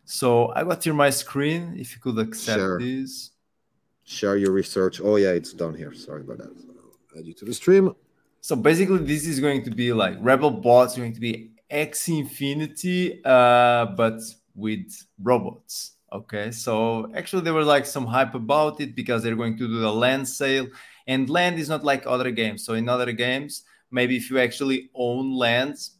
[0.06, 1.76] So I got here my screen.
[1.78, 2.80] If you could accept Share.
[2.80, 3.32] this.
[4.06, 5.02] Share your research.
[5.02, 5.94] Oh yeah, it's down here.
[5.94, 6.56] Sorry about that.
[6.56, 7.94] I'll add you to the stream.
[8.40, 13.20] So basically, this is going to be like Rebel Bots going to be Axie Infinity,
[13.26, 14.22] uh, but
[14.58, 14.92] with
[15.22, 15.94] robots.
[16.12, 19.80] Okay, so actually there was like some hype about it because they're going to do
[19.80, 20.68] the land sale,
[21.06, 22.66] and land is not like other games.
[22.66, 26.00] So in other games, maybe if you actually own lands,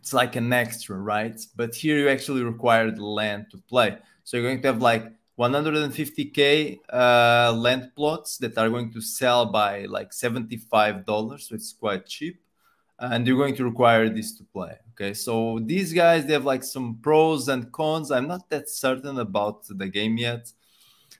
[0.00, 1.38] it's like an extra, right?
[1.56, 3.98] But here you actually require the land to play.
[4.24, 9.46] So you're going to have like 150k uh, land plots that are going to sell
[9.46, 12.40] by like $75, so it's quite cheap
[12.98, 14.76] and you're going to require this to play.
[14.92, 18.10] Okay, so these guys they have like some pros and cons.
[18.10, 20.52] I'm not that certain about the game yet,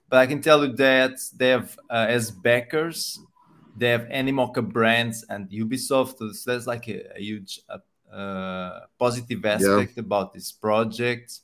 [0.09, 3.21] but I can tell you that they have uh, as backers
[3.79, 6.19] they have Animoca Brands and Ubisoft.
[6.19, 10.01] So there's like a, a huge uh, uh, positive aspect yeah.
[10.01, 11.41] about this project.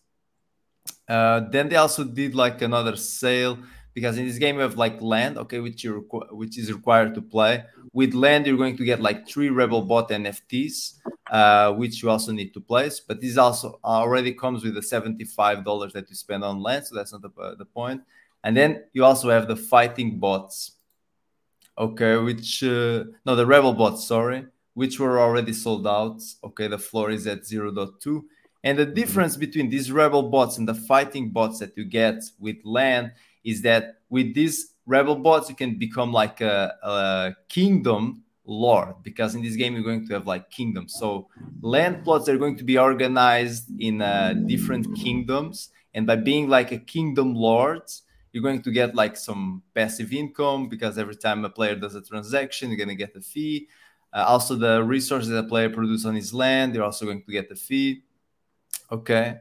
[1.09, 3.59] Uh, then they also did like another sale
[3.95, 7.23] because in this game you have like land, okay, which you which is required to
[7.23, 7.65] play.
[7.93, 10.95] With land, you're going to get like three Rebel Bot NFTs,
[11.31, 13.01] uh, which you also need to place.
[13.01, 16.97] But this also already comes with the seventy-five dollars that you spend on land, so
[16.97, 18.03] that's not the, uh, the point.
[18.43, 20.73] And then you also have the fighting bots,
[21.79, 26.21] okay, which uh, no, the Rebel bots, sorry, which were already sold out.
[26.43, 28.23] Okay, the floor is at 0.2.
[28.65, 32.57] And the difference between these rebel bots and the fighting bots that you get with
[32.65, 33.13] land
[33.45, 39.35] is that with these rebel bots you can become like a, a kingdom lord because
[39.35, 40.95] in this game you're going to have like kingdoms.
[40.99, 41.29] So
[41.63, 46.73] land plots are going to be organized in uh, different kingdoms and by being like
[46.73, 47.83] a kingdom lord
[48.33, 52.03] you're going to get like some passive income because every time a player does a
[52.03, 53.69] transaction you're going to get a fee.
[54.13, 57.33] Uh, also the resources that a player produces on his land you're also going to
[57.33, 58.03] get a fee.
[58.93, 59.39] Okay?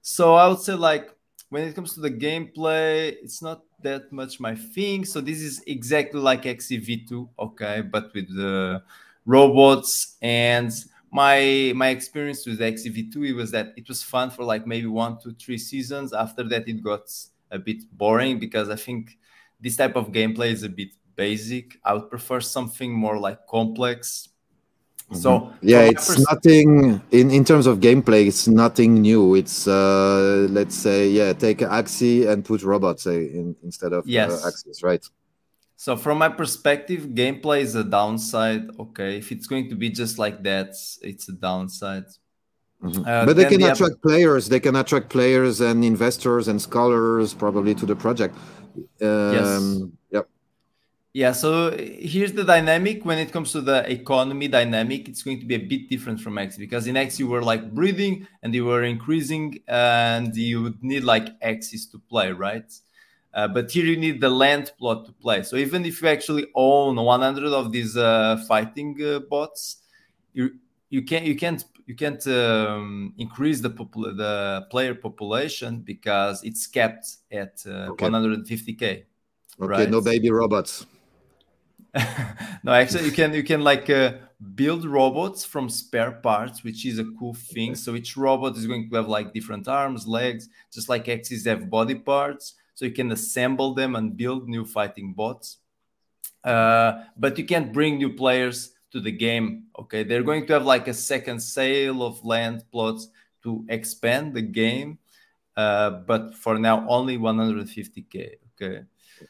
[0.00, 1.10] So i would say like
[1.48, 5.04] when it comes to the gameplay, it's not that much my thing.
[5.04, 8.82] So this is exactly like Axie V2, okay, but with the
[9.24, 10.16] robots.
[10.22, 10.72] And
[11.12, 14.86] my my experience with Axie V2 it was that it was fun for like maybe
[14.86, 16.12] one, two, three seasons.
[16.12, 17.10] After that, it got
[17.50, 19.16] a bit boring because I think
[19.60, 21.78] this type of gameplay is a bit basic.
[21.84, 24.28] I would prefer something more like complex.
[25.12, 28.26] So yeah, it's nothing in in terms of gameplay.
[28.26, 29.36] It's nothing new.
[29.36, 34.08] It's uh, let's say yeah, take Axie and put robots say, in, instead of uh,
[34.08, 34.44] yes.
[34.44, 35.04] uh, Axies, right?
[35.76, 38.68] So from my perspective, gameplay is a downside.
[38.80, 42.06] Okay, if it's going to be just like that, it's a downside.
[42.82, 43.06] Mm-hmm.
[43.06, 44.48] Uh, but they can the attract players.
[44.48, 48.34] They can attract players and investors and scholars probably to the project.
[49.00, 49.82] Um, yes.
[51.16, 55.46] Yeah, so here's the dynamic when it comes to the economy dynamic, it's going to
[55.46, 58.66] be a bit different from Axie because in Axie you were like breathing and you
[58.66, 62.70] were increasing and you would need like Axies to play, right?
[63.32, 65.42] Uh, but here you need the land plot to play.
[65.42, 69.78] So even if you actually own 100 of these uh, fighting uh, bots,
[70.34, 70.50] you
[70.90, 76.66] you can't you can't you can't um, increase the popul- the player population because it's
[76.66, 78.04] capped at uh, okay.
[78.04, 78.84] 150k.
[78.84, 79.04] Okay,
[79.58, 79.88] right?
[79.88, 80.84] no baby robots.
[82.62, 84.12] no, actually, you can you can like uh,
[84.54, 87.74] build robots from spare parts, which is a cool thing.
[87.74, 91.70] So each robot is going to have like different arms, legs, just like Axies have
[91.70, 92.54] body parts.
[92.74, 95.58] So you can assemble them and build new fighting bots.
[96.44, 99.64] Uh, but you can't bring new players to the game.
[99.78, 103.08] Okay, they're going to have like a second sale of land plots
[103.44, 104.98] to expand the game.
[105.56, 108.34] Uh, but for now, only 150k.
[108.60, 108.84] Okay.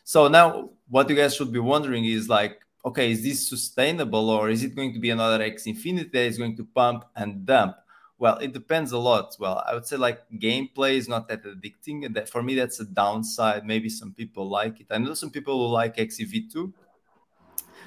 [0.05, 4.51] So now what you guys should be wondering is like, okay, is this sustainable or
[4.51, 7.77] is it going to be another Axie Infinity that is going to pump and dump?
[8.18, 9.37] well it depends a lot.
[9.38, 12.14] Well i would say like gameplay is not that addicting.
[12.14, 13.66] That for me that's a downside.
[13.66, 14.87] Maybe some people like it.
[14.90, 16.72] I know some people who like Axie V2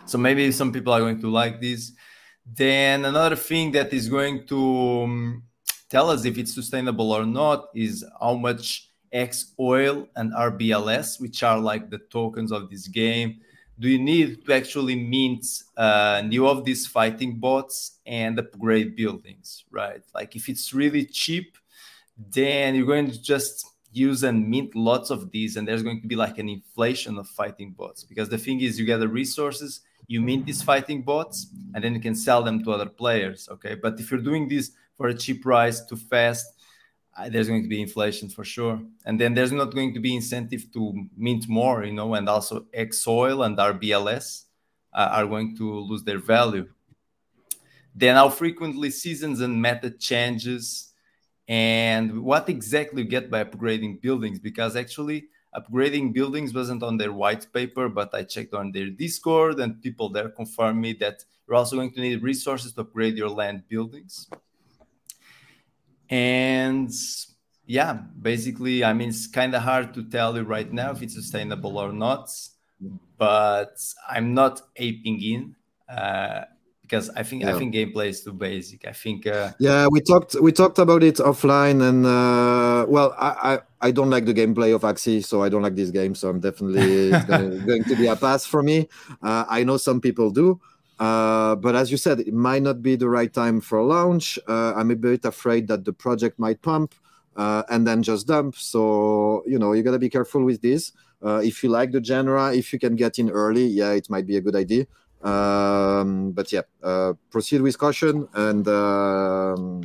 [0.09, 1.91] so maybe some people are going to like this.
[2.43, 5.43] Then another thing that is going to um,
[5.87, 11.59] tell us if it's sustainable or not is how much XOIL and rbls which are
[11.59, 13.39] like the tokens of this game
[13.79, 15.45] do you need to actually mint
[15.77, 20.01] uh, new of these fighting bots and upgrade buildings, right?
[20.13, 21.57] Like if it's really cheap,
[22.17, 26.07] then you're going to just use and mint lots of these, and there's going to
[26.07, 28.03] be like an inflation of fighting bots.
[28.03, 31.95] Because the thing is, you get the resources, you mint these fighting bots, and then
[31.95, 33.47] you can sell them to other players.
[33.49, 36.58] Okay, but if you're doing this for a cheap price, too fast,
[37.27, 38.79] there's going to be inflation for sure.
[39.05, 42.65] And then there's not going to be incentive to mint more you know and also
[42.73, 44.45] xoil and rbls
[44.93, 46.67] uh, are going to lose their value.
[47.93, 50.93] Then how frequently seasons and method changes
[51.49, 57.11] and what exactly you get by upgrading buildings because actually upgrading buildings wasn't on their
[57.11, 61.57] white paper but i checked on their discord and people there confirmed me that you're
[61.57, 64.29] also going to need resources to upgrade your land buildings
[66.09, 66.91] and
[67.65, 71.13] yeah, basically, I mean, it's kind of hard to tell you right now if it's
[71.13, 72.29] sustainable or not,
[73.17, 73.77] but
[74.09, 75.55] I'm not aping in.
[75.87, 76.45] Uh,
[76.89, 77.55] because I think yeah.
[77.55, 78.87] I think gameplay is too basic.
[78.87, 79.27] I think.
[79.27, 83.91] Uh, yeah, we talked we talked about it offline, and uh, well, I, I, I
[83.91, 86.15] don't like the gameplay of Axie, so I don't like this game.
[86.15, 88.89] So I'm definitely going, going to be a pass for me.
[89.21, 90.59] Uh, I know some people do.
[90.99, 94.37] Uh, but as you said, it might not be the right time for launch.
[94.47, 96.93] Uh, I'm a bit afraid that the project might pump
[97.37, 98.55] uh, and then just dump.
[98.55, 100.91] So, you know, you got to be careful with this.
[101.21, 104.35] If you like the genre, if you can get in early, yeah, it might be
[104.35, 104.85] a good idea.
[105.21, 106.63] Um, but yeah,
[107.31, 108.67] proceed with caution and.
[108.67, 109.81] Um,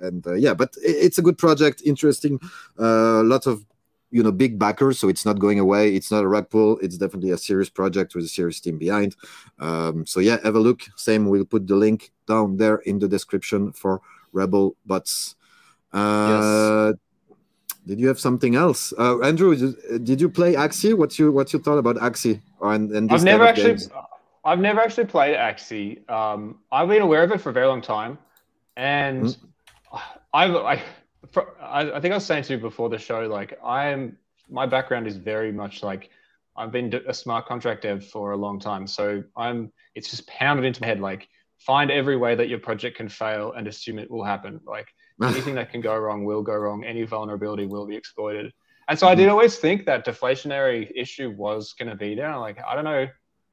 [0.00, 2.40] and yeah, but it's a good project, interesting.
[2.76, 3.64] A lot of
[4.12, 5.94] you know big backers so it's not going away.
[5.96, 6.78] It's not a rug pull.
[6.78, 9.16] It's definitely a serious project with a serious team behind.
[9.58, 10.82] Um, so yeah have a look.
[10.96, 14.00] Same we'll put the link down there in the description for
[14.32, 15.36] rebel bots
[15.92, 17.38] uh, yes.
[17.86, 18.92] did you have something else?
[18.98, 19.54] Uh, andrew
[20.02, 20.94] did you play axie?
[20.96, 23.90] What's your what's your thought about axie and, and i've never actually games?
[24.44, 26.08] i've never actually played axie.
[26.10, 28.18] Um, i've been aware of it for a very long time
[28.76, 29.96] and mm-hmm.
[30.32, 30.82] i've I,
[31.60, 34.16] I, I think I was saying to you before the show, like I'm
[34.48, 36.10] my background is very much like
[36.56, 40.64] I've been a smart contract dev for a long time, so I'm it's just pounded
[40.64, 44.10] into my head like find every way that your project can fail and assume it
[44.10, 44.60] will happen.
[44.66, 44.88] Like
[45.22, 46.84] anything that can go wrong will go wrong.
[46.84, 48.52] Any vulnerability will be exploited.
[48.88, 49.32] And so I did mm-hmm.
[49.32, 52.36] always think that deflationary issue was going to be there.
[52.36, 53.06] Like I don't know,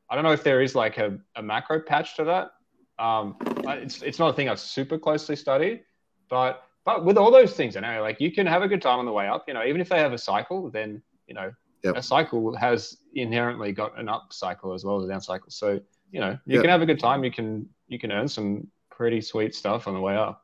[0.09, 2.51] I don't know if there is like a, a macro patch to that.
[2.97, 5.83] Um, it's it's not a thing I've super closely studied,
[6.29, 8.99] but but with all those things, I know, like you can have a good time
[8.99, 9.45] on the way up.
[9.47, 11.51] You know, even if they have a cycle, then you know
[11.83, 11.95] yep.
[11.95, 15.51] a cycle has inherently got an up cycle as well as a down cycle.
[15.51, 15.79] So
[16.11, 16.61] you know, you yep.
[16.61, 17.23] can have a good time.
[17.23, 20.43] You can you can earn some pretty sweet stuff on the way up.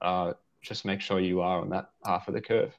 [0.00, 2.72] Uh, just make sure you are on that half of the curve.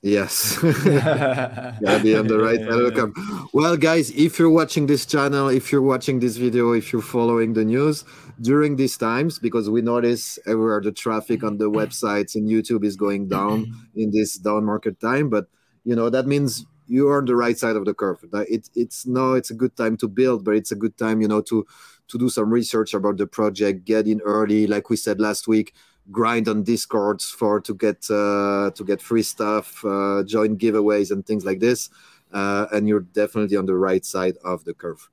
[0.00, 3.12] Yes, gotta be on the right side of the curve.
[3.52, 7.54] Well, guys, if you're watching this channel, if you're watching this video, if you're following
[7.54, 8.04] the news
[8.40, 12.94] during these times, because we notice everywhere the traffic on the websites and YouTube is
[12.94, 15.46] going down in this down market time, but
[15.84, 18.24] you know that means you are on the right side of the curve.
[18.32, 21.28] It, it's no, it's a good time to build, but it's a good time, you
[21.28, 21.66] know, to
[22.06, 25.74] to do some research about the project, get in early, like we said last week
[26.10, 31.26] grind on discords for to get uh, to get free stuff uh, join giveaways and
[31.26, 31.90] things like this.
[32.32, 35.08] Uh, and you're definitely on the right side of the curve.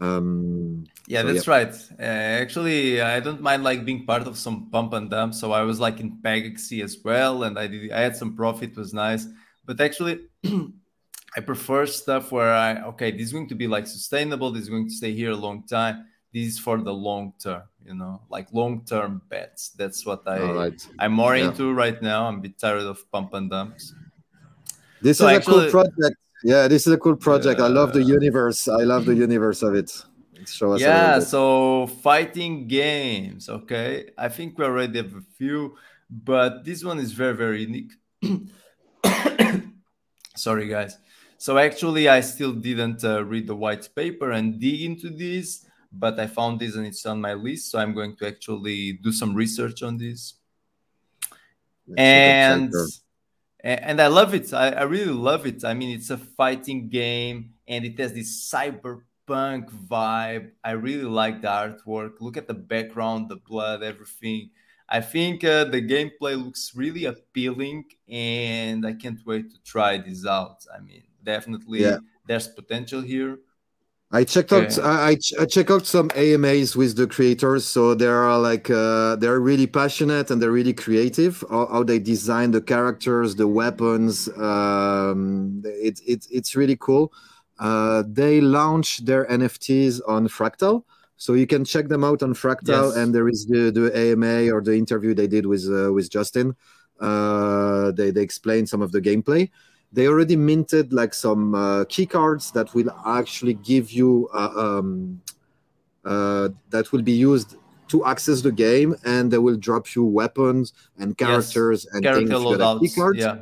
[0.00, 1.52] Um, yeah so, that's yeah.
[1.52, 1.74] right.
[1.98, 5.62] Uh, actually i don't mind like being part of some pump and dump so i
[5.62, 9.26] was like in Pegaxy as well and i did i had some profit was nice.
[9.66, 10.20] But actually
[11.36, 14.68] i prefer stuff where i okay this is going to be like sustainable this is
[14.68, 18.20] going to stay here a long time this is for the long term you know
[18.28, 19.70] like long term bets.
[19.70, 20.88] That's what i right.
[20.98, 21.48] i'm more yeah.
[21.48, 22.26] into right now.
[22.26, 23.94] I'm a bit tired of pump and dumps.
[25.00, 26.16] This so is actually, a cool project.
[26.44, 27.60] Yeah this is a cool project.
[27.60, 28.68] Uh, i love the universe.
[28.68, 29.90] I love the universe of it.
[30.46, 34.10] Show us yeah so fighting games okay?
[34.16, 35.76] I think we already have a few
[36.10, 37.92] but this one is very very unique.
[40.36, 40.96] Sorry guys.
[41.38, 46.18] So actually i still didn't uh, read the white paper and dig into this but
[46.18, 47.70] I found this and it's on my list.
[47.70, 50.34] So I'm going to actually do some research on this.
[51.96, 52.72] and
[53.60, 54.52] and I love it.
[54.52, 55.64] I, I really love it.
[55.64, 60.50] I mean, it's a fighting game and it has this cyberpunk vibe.
[60.62, 62.20] I really like the artwork.
[62.20, 64.50] Look at the background, the blood, everything.
[64.88, 70.24] I think uh, the gameplay looks really appealing, and I can't wait to try this
[70.24, 70.64] out.
[70.74, 71.98] I mean, definitely yeah.
[72.26, 73.38] there's potential here.
[74.10, 74.66] I checked okay.
[74.66, 79.16] out I, I check out some AMAs with the creators, so they are like uh,
[79.16, 81.44] they're really passionate and they're really creative.
[81.50, 87.12] How, how they design the characters, the weapons, um, it's it, it's really cool.
[87.58, 90.84] Uh, they launch their NFTs on Fractal,
[91.18, 92.88] so you can check them out on Fractal.
[92.88, 92.96] Yes.
[92.96, 96.56] And there is the the AMA or the interview they did with uh, with Justin.
[96.98, 99.50] Uh, they they explain some of the gameplay
[99.92, 105.20] they already minted like some uh, key cards that will actually give you uh, um,
[106.04, 107.56] uh, that will be used
[107.88, 112.26] to access the game and they will drop you weapons and characters yes, and Character
[112.26, 113.18] things loadouts, key cards.
[113.18, 113.36] Yeah.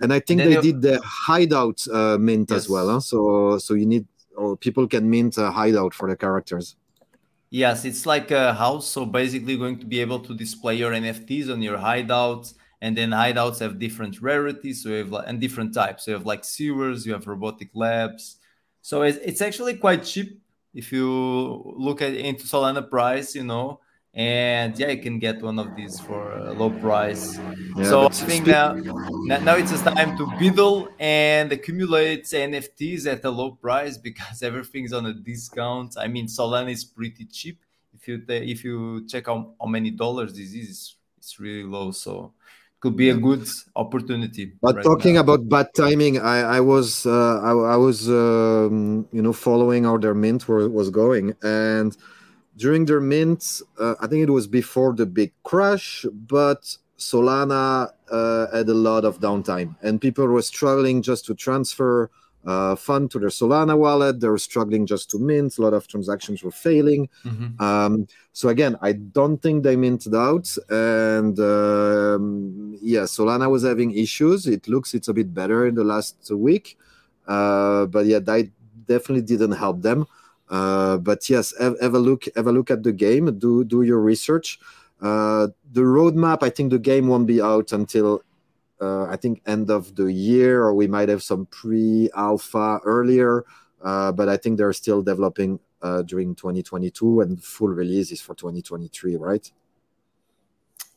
[0.00, 2.58] And I think and they did the hideout uh, mint yes.
[2.58, 2.90] as well.
[2.90, 3.00] Huh?
[3.00, 4.06] So so you need
[4.36, 6.76] or people can mint a hideout for the characters.
[7.50, 8.86] Yes, it's like a house.
[8.86, 12.54] So basically, going to be able to display your NFTs on your hideouts
[12.86, 16.04] and then hideouts have different rarities so you have like, and different types.
[16.04, 18.36] So you have like sewers you have robotic labs.
[18.80, 20.40] So it's, it's actually quite cheap
[20.72, 21.08] if you
[21.76, 23.80] look at into solana price you know.
[24.14, 27.38] And yeah you can get one of these for a low price.
[27.76, 28.74] Yeah, so i think now
[29.48, 34.92] now it's just time to BUIDL and accumulate nfts at a low price because everything's
[34.92, 35.96] on a discount.
[35.98, 37.58] I mean solana is pretty cheap.
[37.96, 41.90] If you if you check out how many dollars this is it's really low.
[41.90, 42.32] So
[42.80, 44.52] could be a good opportunity.
[44.60, 45.20] But right talking now.
[45.20, 49.96] about bad timing, I, I was uh, I, I, was um, you know following how
[49.96, 51.96] their mint were, was going, and
[52.56, 58.56] during their mint, uh, I think it was before the big crash, but Solana uh,
[58.56, 62.10] had a lot of downtime, and people were struggling just to transfer
[62.46, 64.20] uh, fund to their Solana wallet.
[64.20, 65.58] They were struggling just to mint.
[65.58, 67.08] A lot of transactions were failing.
[67.24, 67.60] Mm-hmm.
[67.60, 70.56] Um, so again, I don't think they minted out.
[70.70, 74.46] And um, yeah, Solana was having issues.
[74.46, 76.78] It looks it's a bit better in the last week,
[77.26, 78.48] uh, but yeah, that
[78.86, 80.06] definitely didn't help them.
[80.48, 82.24] Uh, but yes, have, have, a look.
[82.36, 83.36] Have a look at the game.
[83.38, 84.60] Do do your research.
[85.02, 86.44] Uh, the roadmap.
[86.44, 88.22] I think the game won't be out until
[88.80, 93.44] uh, I think end of the year, or we might have some pre-alpha earlier.
[93.82, 98.34] Uh, but I think they're still developing uh, during 2022, and full release is for
[98.34, 99.50] 2023, right?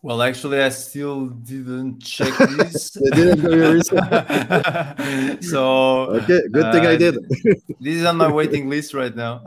[0.01, 2.91] Well, actually, I still didn't check this.
[2.91, 3.99] didn't do your research.
[5.43, 7.15] so okay, good thing I did.
[7.81, 9.41] this is on my waiting list right now.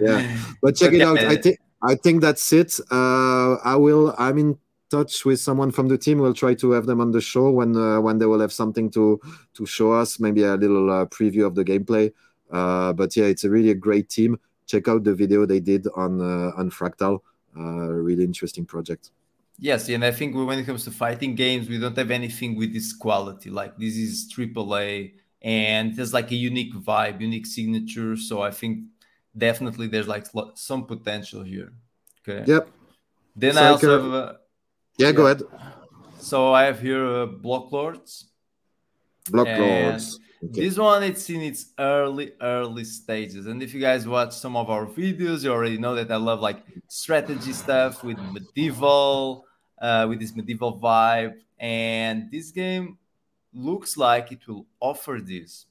[0.00, 1.00] yeah, but check okay.
[1.00, 1.18] it out.
[1.18, 2.80] I think I think that's it.
[2.90, 4.14] Uh, I will.
[4.16, 4.58] I'm in
[4.92, 6.18] touch with someone from the team.
[6.18, 8.90] We'll try to have them on the show when uh, when they will have something
[8.90, 9.20] to
[9.56, 12.12] to show us, maybe a little uh, preview of the gameplay.
[12.58, 14.38] Uh, but yeah, it's a really a great team.
[14.66, 17.20] Check out the video they did on uh, on Fractal.
[17.56, 19.10] Uh, really interesting project.
[19.58, 22.72] Yes, and I think when it comes to fighting games, we don't have anything with
[22.72, 23.50] this quality.
[23.50, 28.16] Like this is AAA, and there's like a unique vibe, unique signature.
[28.16, 28.72] So I think
[29.36, 31.72] definitely there's like some potential here.
[32.20, 32.44] Okay.
[32.46, 32.68] Yep.
[33.36, 34.41] Then I also a, have yeah,
[35.02, 35.42] yeah, go ahead.
[36.18, 38.24] So I have here uh, Blocklords.
[39.30, 40.18] Block Lords.
[40.44, 40.60] Okay.
[40.60, 44.70] This one it's in its early early stages, and if you guys watch some of
[44.70, 49.46] our videos, you already know that I love like strategy stuff with medieval,
[49.80, 52.98] uh, with this medieval vibe, and this game
[53.54, 55.66] looks like it will offer this.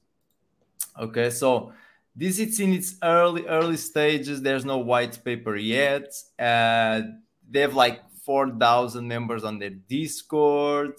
[0.98, 1.74] Okay, so
[2.16, 4.40] this it's in its early early stages.
[4.40, 6.14] There's no white paper yet.
[6.38, 7.02] Uh,
[7.50, 10.94] they have like 4,000 members on their Discord,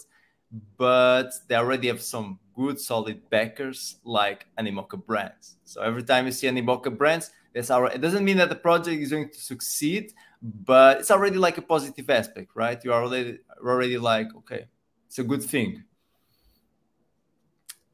[0.76, 5.56] but they already have some good solid backers like Animoca Brands.
[5.64, 9.00] So every time you see Animoca Brands, that's our, it doesn't mean that the project
[9.00, 10.12] is going to succeed,
[10.42, 12.82] but it's already like a positive aspect, right?
[12.84, 14.66] You are already already like, okay,
[15.06, 15.84] it's a good thing.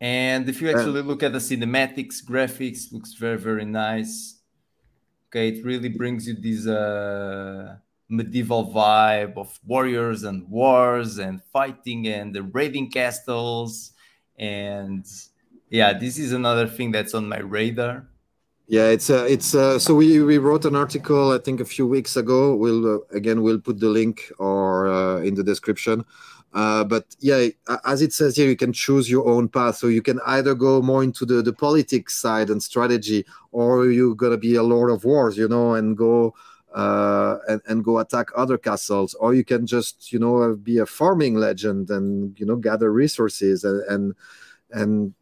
[0.00, 4.40] And if you actually look at the cinematics, graphics looks very, very nice.
[5.28, 7.76] Okay, it really brings you these uh
[8.10, 13.92] medieval vibe of warriors and wars and fighting and the raiding castles.
[14.38, 15.06] And
[15.70, 18.08] yeah this is another thing that's on my radar.
[18.66, 21.86] Yeah it's uh, it's uh, so we we wrote an article i think a few
[21.86, 22.54] weeks ago.
[22.54, 26.04] We'll uh, again we'll put the link or uh, in the description.
[26.52, 27.46] Uh, but yeah
[27.84, 29.76] as it says here you can choose your own path.
[29.76, 34.16] So you can either go more into the the politics side and strategy or you're
[34.16, 36.34] gonna be a lord of wars you know and go
[36.74, 40.86] uh, and, and go attack other castles or you can just you know be a
[40.86, 44.14] farming legend and you know gather resources and and,
[44.70, 45.14] and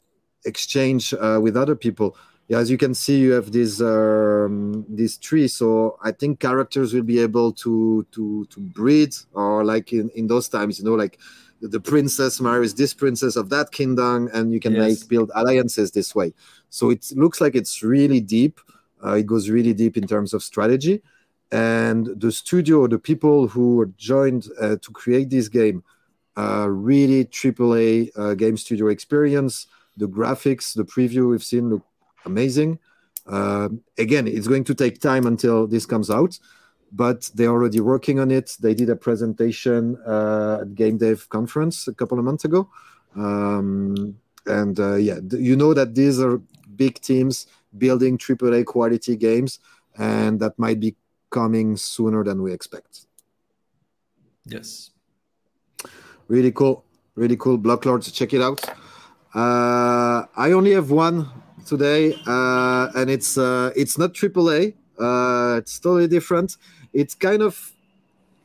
[0.45, 2.17] exchange uh, with other people
[2.49, 5.49] yeah, as you can see, you have this um, this tree.
[5.49, 10.29] So I think characters will be able to to to breed, or like in in
[10.29, 11.19] those times, you know, like
[11.61, 14.83] the princess marries this princess of that kingdom, and you can yes.
[14.83, 16.33] make build alliances this way.
[16.71, 18.61] So it looks like it's really deep.
[19.05, 21.03] Uh, it goes really deep in terms of strategy,
[21.51, 25.83] and the studio, the people who joined uh, to create this game,
[26.37, 29.67] uh, really AAA uh, game studio experience.
[29.97, 31.83] The graphics, the preview we've seen look
[32.25, 32.79] amazing.
[33.27, 33.69] Uh,
[33.99, 36.39] again, it's going to take time until this comes out
[36.93, 38.57] but they're already working on it.
[38.61, 42.69] They did a presentation uh, at Game Dev conference a couple of months ago,
[43.17, 46.41] um, and uh, yeah, you know that these are
[46.77, 47.47] big teams
[47.77, 49.61] building AAA quality games,
[49.99, 50.95] and that might be
[51.31, 53.07] coming sooner than we expect.
[54.47, 54.91] Yes,
[56.29, 57.59] really cool, really cool.
[57.59, 58.67] Blocklords, check it out.
[59.35, 61.29] Uh, I only have one
[61.67, 64.75] today, uh, and it's uh, it's not AAA.
[64.99, 66.57] Uh, it's totally different
[66.93, 67.73] it's kind of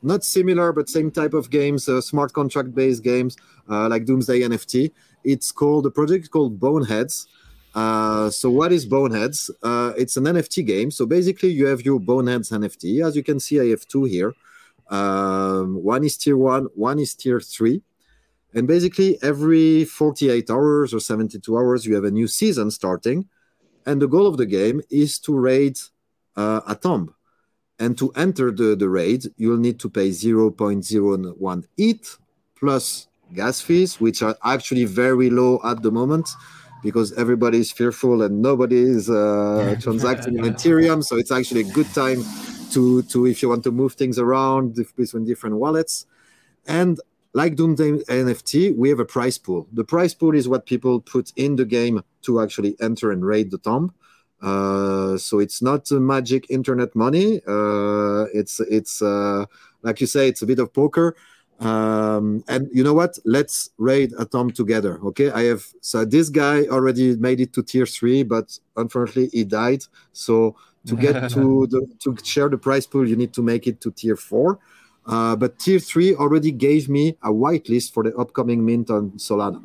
[0.02, 3.38] not similar, but same type of games, uh, smart contract based games
[3.70, 4.92] uh, like Doomsday NFT.
[5.24, 7.28] It's called the project called Boneheads.
[7.74, 9.50] Uh, so what is Boneheads?
[9.62, 10.92] Uh, it's an NFT game.
[10.92, 13.06] So basically, you have your Boneheads NFT.
[13.06, 14.34] As you can see, I have two here.
[14.90, 17.82] Um, one is tier one, one is tier three.
[18.54, 23.28] And basically, every 48 hours or 72 hours, you have a new season starting.
[23.86, 25.80] And the goal of the game is to raid
[26.36, 27.16] uh, a tomb.
[27.80, 32.18] And to enter the, the raid, you'll need to pay 0.01 ETH
[32.56, 36.30] plus gas fees, which are actually very low at the moment
[36.84, 41.04] because everybody is fearful and nobody is uh, transacting in Ethereum.
[41.04, 42.24] So it's actually a good time
[42.72, 46.06] to, to if you want to move things around between different wallets.
[46.68, 47.00] And
[47.34, 49.68] like Doomsday NFT, we have a price pool.
[49.74, 53.52] The price pool is what people put in the game to actually enter and raid
[53.52, 53.94] the tomb.
[54.42, 57.40] Uh, so it's not magic internet money.
[57.48, 59.46] Uh, it's it's uh,
[59.84, 61.16] like you say, it's a bit of poker.
[61.60, 63.18] Um, and you know what?
[63.26, 65.00] Let's raid a tomb together.
[65.04, 69.44] Okay, I have so this guy already made it to tier three, but unfortunately he
[69.44, 69.84] died.
[70.12, 70.56] So
[70.88, 73.92] to get to the to share the prize pool, you need to make it to
[73.92, 74.60] tier four.
[75.06, 79.62] Uh, but tier three already gave me a whitelist for the upcoming mint on Solana.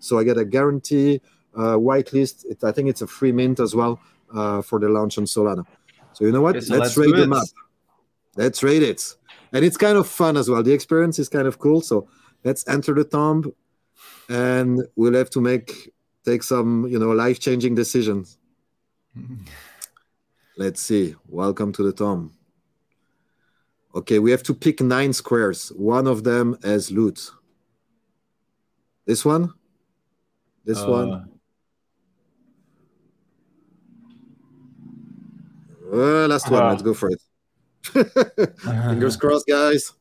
[0.00, 1.20] So I get a guarantee
[1.54, 2.46] uh, whitelist.
[2.46, 4.00] It, I think it's a free mint as well
[4.34, 5.66] uh, for the launch on Solana.
[6.12, 6.56] So you know what?
[6.56, 7.46] Okay, so let's, let's rate them up.
[8.36, 9.16] Let's raid it.
[9.52, 10.62] And it's kind of fun as well.
[10.62, 11.80] The experience is kind of cool.
[11.80, 12.08] So
[12.44, 13.52] let's enter the tomb
[14.28, 15.92] and we'll have to make
[16.24, 18.38] take some, you know, life-changing decisions.
[20.58, 21.14] let's see.
[21.26, 22.34] Welcome to the tomb.
[23.94, 25.70] Okay, we have to pick nine squares.
[25.70, 27.30] One of them as loot.
[29.06, 29.54] This one?
[30.64, 31.30] This uh, one?
[35.90, 36.62] Uh, last one.
[36.62, 37.20] Uh, let's go for it.
[38.88, 39.92] Fingers crossed, guys.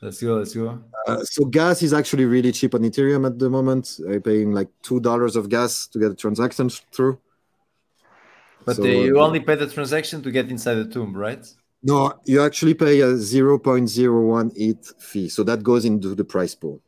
[0.00, 0.36] Let's go.
[0.36, 0.82] Let's go.
[1.06, 3.98] Uh, so gas is actually really cheap on Ethereum at the moment.
[4.06, 7.18] I'm paying like two dollars of gas to get a transaction through.
[8.64, 11.46] But so, you uh, only pay the transaction to get inside the tomb, right?
[11.82, 15.28] No, you actually pay a 0.01 ETH fee.
[15.28, 16.80] So that goes into the price pool.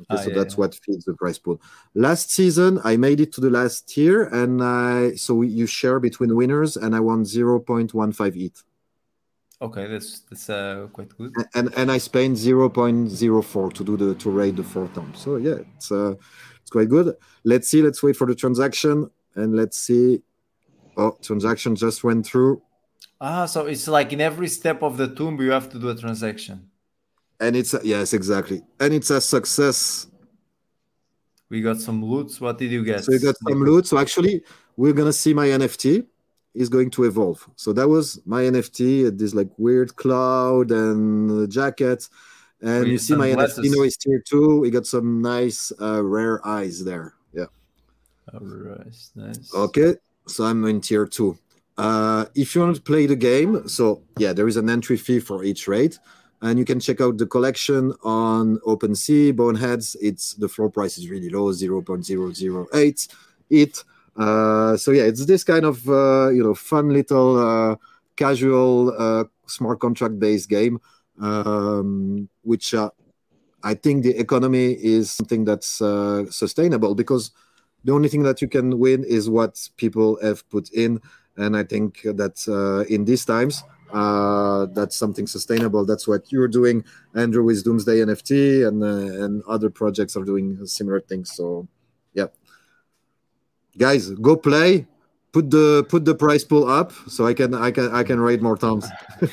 [0.00, 0.58] Okay, ah, so yeah, that's yeah.
[0.58, 1.60] what feeds the price pool.
[1.94, 6.34] Last season, I made it to the last tier, and I so you share between
[6.36, 8.62] winners, and I won zero point one five ETH.
[9.62, 11.32] Okay, that's that's uh, quite good.
[11.54, 14.88] And and I spent zero point zero four to do the to raid the four
[14.88, 15.20] times.
[15.20, 16.14] So yeah, it's uh,
[16.60, 17.14] it's quite good.
[17.44, 17.80] Let's see.
[17.80, 20.22] Let's wait for the transaction, and let's see.
[20.96, 22.60] Oh, transaction just went through.
[23.20, 25.94] Ah, so it's like in every step of the tomb you have to do a
[25.94, 26.68] transaction
[27.42, 30.06] and it's a, yes exactly and it's a success
[31.50, 34.42] we got some loot what did you get so you got some loot so actually
[34.76, 36.06] we're gonna see my nft
[36.54, 37.48] is going to evolve.
[37.56, 42.08] So that was my nft this like weird cloud and jacket
[42.60, 43.58] and you see my glasses.
[43.58, 44.60] nft now is tier two.
[44.60, 47.14] We got some nice uh, rare eyes there.
[47.32, 47.46] Yeah.
[48.32, 49.54] All right nice.
[49.54, 49.94] Okay.
[50.26, 51.38] So i'm in tier two.
[51.78, 55.20] Uh, if you want to play the game so yeah there is an entry fee
[55.20, 55.96] for each raid.
[56.44, 59.36] And you can check out the collection on OpenSea.
[59.36, 63.08] Boneheads, it's the floor price is really low, 0.008
[63.52, 63.84] it.
[64.16, 67.76] Uh, so yeah, it's this kind of uh, you know fun little uh,
[68.16, 70.80] casual smart contract based game,
[71.20, 72.74] um, which
[73.64, 77.30] I think the economy is something that's uh, sustainable because
[77.84, 81.00] the only thing that you can win is what people have put in,
[81.36, 85.84] and I think that uh, in these times uh, that's something sustainable.
[85.84, 86.84] That's what you're doing,
[87.14, 91.32] Andrew, with Doomsday NFT, and and other projects are doing similar things.
[91.34, 91.68] So,
[93.78, 94.86] guys, go play,
[95.32, 98.42] put the put the price pool up so I can I can I can raid
[98.42, 98.86] more times.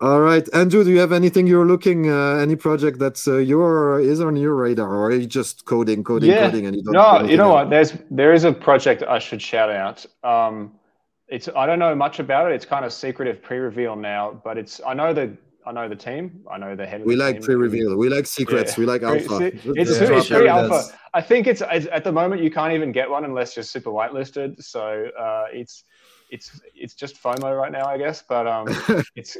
[0.00, 3.98] All right, Andrew, do you have anything you're looking, uh, any project that's uh, your
[3.98, 6.46] is on your radar, or are you just coding, coding, yeah.
[6.46, 6.92] coding, and you don't?
[6.92, 7.68] No, you know what?
[7.68, 10.06] There's there is a project I should shout out.
[10.22, 10.78] Um,
[11.26, 12.54] it's I don't know much about it.
[12.54, 15.36] It's kind of secretive pre-reveal now, but it's I know the
[15.68, 16.44] I know the team.
[16.50, 17.04] I know the head.
[17.04, 17.42] we the like team.
[17.42, 17.96] pre-reveal.
[17.98, 18.72] We like secrets.
[18.72, 18.80] Yeah.
[18.80, 19.36] We like alpha.
[19.44, 20.16] It's, it's, yeah.
[20.16, 20.98] it's pre-alpha.
[21.12, 23.90] I think it's, it's, at the moment you can't even get one unless you're super
[23.90, 24.62] whitelisted.
[24.62, 25.84] So uh, it's
[26.30, 28.22] it's it's just FOMO right now, I guess.
[28.26, 28.66] But um,
[29.14, 29.36] it's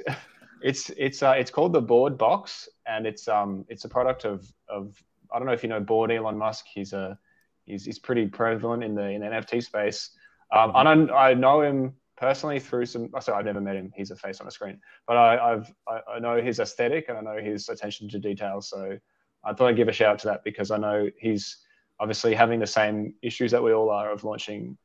[0.60, 4.46] it's it's uh, it's called the Bored Box, and it's um it's a product of
[4.68, 5.02] of
[5.32, 6.66] I don't know if you know Bored Elon Musk.
[6.72, 7.18] He's a
[7.64, 10.10] he's he's pretty prevalent in the in the NFT space.
[10.52, 11.12] Um, mm-hmm.
[11.14, 13.08] I I know him personally through some.
[13.20, 13.92] Sorry, I've never met him.
[13.94, 17.16] He's a face on a screen, but I, I've I, I know his aesthetic and
[17.16, 18.60] I know his attention to detail.
[18.60, 18.98] So
[19.44, 21.58] I thought I'd give a shout out to that because I know he's
[22.00, 24.76] obviously having the same issues that we all are of launching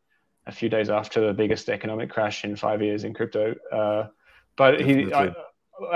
[0.45, 3.55] a few days after the biggest economic crash in five years in crypto.
[3.71, 4.07] Uh,
[4.55, 5.34] but he, I,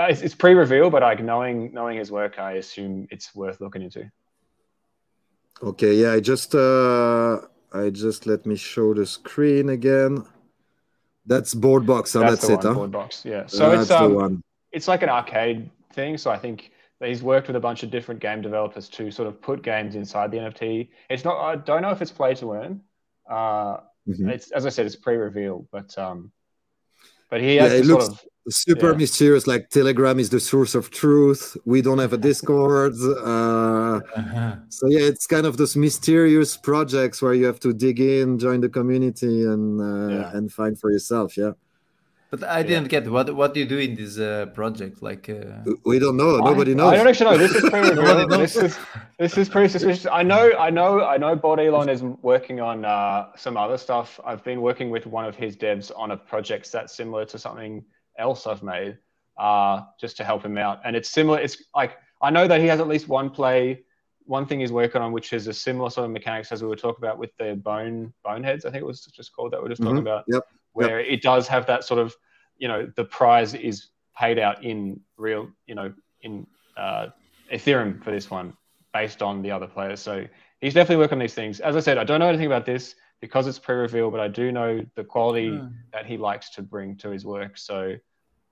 [0.08, 4.10] it's, it's pre-reveal, but like knowing knowing his work, I assume it's worth looking into.
[5.62, 7.38] Okay, yeah, I just uh,
[7.72, 10.24] I just let me show the screen again.
[11.28, 12.16] That's Bored Box.
[12.16, 12.66] Oh, that's, that's it.
[12.66, 12.74] Huh?
[12.74, 13.22] Bored Box.
[13.24, 13.46] Yeah.
[13.46, 16.16] So that's it's um, it's like an arcade thing.
[16.16, 16.72] So I think
[17.04, 20.30] he's worked with a bunch of different game developers to sort of put games inside
[20.30, 20.88] the NFT.
[21.10, 21.38] It's not.
[21.38, 22.80] I don't know if it's play to earn.
[23.28, 24.30] Uh, mm-hmm.
[24.30, 26.32] It's as I said, it's pre-reveal, but um,
[27.30, 28.96] but he has yeah, it looks, sort of super yeah.
[28.96, 34.56] mysterious like telegram is the source of truth we don't have a discord uh, uh-huh.
[34.68, 38.60] so yeah it's kind of those mysterious projects where you have to dig in join
[38.60, 40.36] the community and uh, yeah.
[40.36, 41.52] and find for yourself yeah
[42.30, 43.00] but I didn't yeah.
[43.00, 45.02] get what what do you do in this uh, project?
[45.02, 45.64] Like uh...
[45.86, 46.36] we don't know.
[46.36, 46.92] Nobody knows.
[46.92, 47.38] I don't actually know.
[47.38, 47.94] This is pretty
[48.36, 48.78] this is
[49.18, 50.06] this is pretty suspicious.
[50.06, 50.52] I know.
[50.58, 51.02] I know.
[51.02, 51.34] I know.
[51.36, 54.20] Bored Elon is working on uh, some other stuff.
[54.26, 57.82] I've been working with one of his devs on a project that's similar to something
[58.18, 58.98] else I've made
[59.38, 60.80] uh, just to help him out.
[60.84, 61.38] And it's similar.
[61.40, 63.84] It's like I know that he has at least one play,
[64.24, 66.76] one thing he's working on, which is a similar sort of mechanics as we were
[66.76, 68.64] talking about with the bone boneheads.
[68.64, 69.90] I think it was just called that we are just mm-hmm.
[69.90, 70.24] talking about.
[70.28, 70.42] Yep.
[70.72, 71.12] Where yep.
[71.12, 72.14] it does have that sort of,
[72.58, 75.92] you know, the prize is paid out in real, you know,
[76.22, 76.46] in
[76.76, 77.06] uh,
[77.52, 78.52] Ethereum for this one,
[78.92, 80.00] based on the other players.
[80.00, 80.26] So
[80.60, 81.60] he's definitely working on these things.
[81.60, 84.52] As I said, I don't know anything about this because it's pre-reveal, but I do
[84.52, 85.72] know the quality mm.
[85.92, 87.58] that he likes to bring to his work.
[87.58, 87.96] So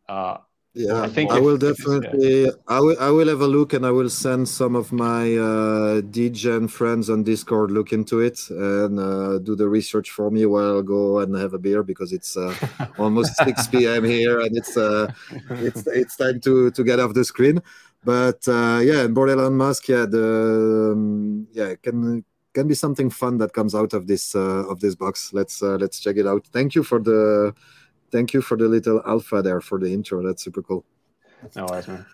[0.09, 0.39] uh,
[0.77, 2.45] yeah, I think I will definitely.
[2.45, 2.51] Yeah.
[2.69, 2.97] I will.
[3.01, 7.09] I will have a look, and I will send some of my uh, degen friends
[7.09, 11.21] on Discord look into it and uh, do the research for me while I'll go
[11.21, 12.55] and have a beer because it's uh,
[12.99, 14.05] almost six p.m.
[14.05, 15.11] here, and it's uh,
[15.49, 17.63] it's it's time to to get off the screen.
[18.05, 23.09] But uh, yeah, and Bored Elon Musk, yeah, the um, yeah can can be something
[23.09, 25.33] fun that comes out of this uh, of this box.
[25.33, 26.47] Let's uh, let's check it out.
[26.53, 27.55] Thank you for the
[28.11, 30.27] thank you for the little alpha there for the intro.
[30.27, 30.85] That's super cool.
[31.55, 32.07] No worries, man.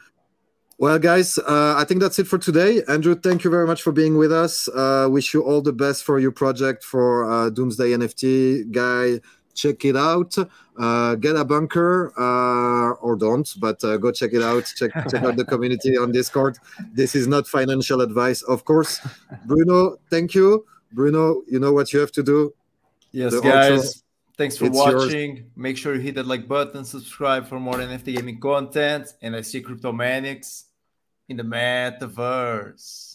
[0.79, 2.83] Well, guys, uh, I think that's it for today.
[2.89, 4.67] Andrew, thank you very much for being with us.
[4.69, 8.73] Uh, wish you all the best for your project for uh, Doomsday NFT.
[8.73, 9.21] Guy,
[9.55, 10.35] check it out.
[10.79, 14.65] Uh, get a bunker uh, or don't, but uh, go check it out.
[14.77, 16.59] Check check out the community on Discord.
[16.93, 19.01] This is not financial advice, of course.
[19.45, 20.67] Bruno, thank you.
[20.91, 22.55] Bruno, you know what you have to do.
[23.13, 24.03] Yes, the guys.
[24.37, 25.37] Thanks for it's watching.
[25.37, 25.47] Yours.
[25.57, 29.43] Make sure you hit that like button, subscribe for more NFT gaming content, and I
[29.43, 30.65] see Cryptomanics
[31.29, 33.12] in the metaverse.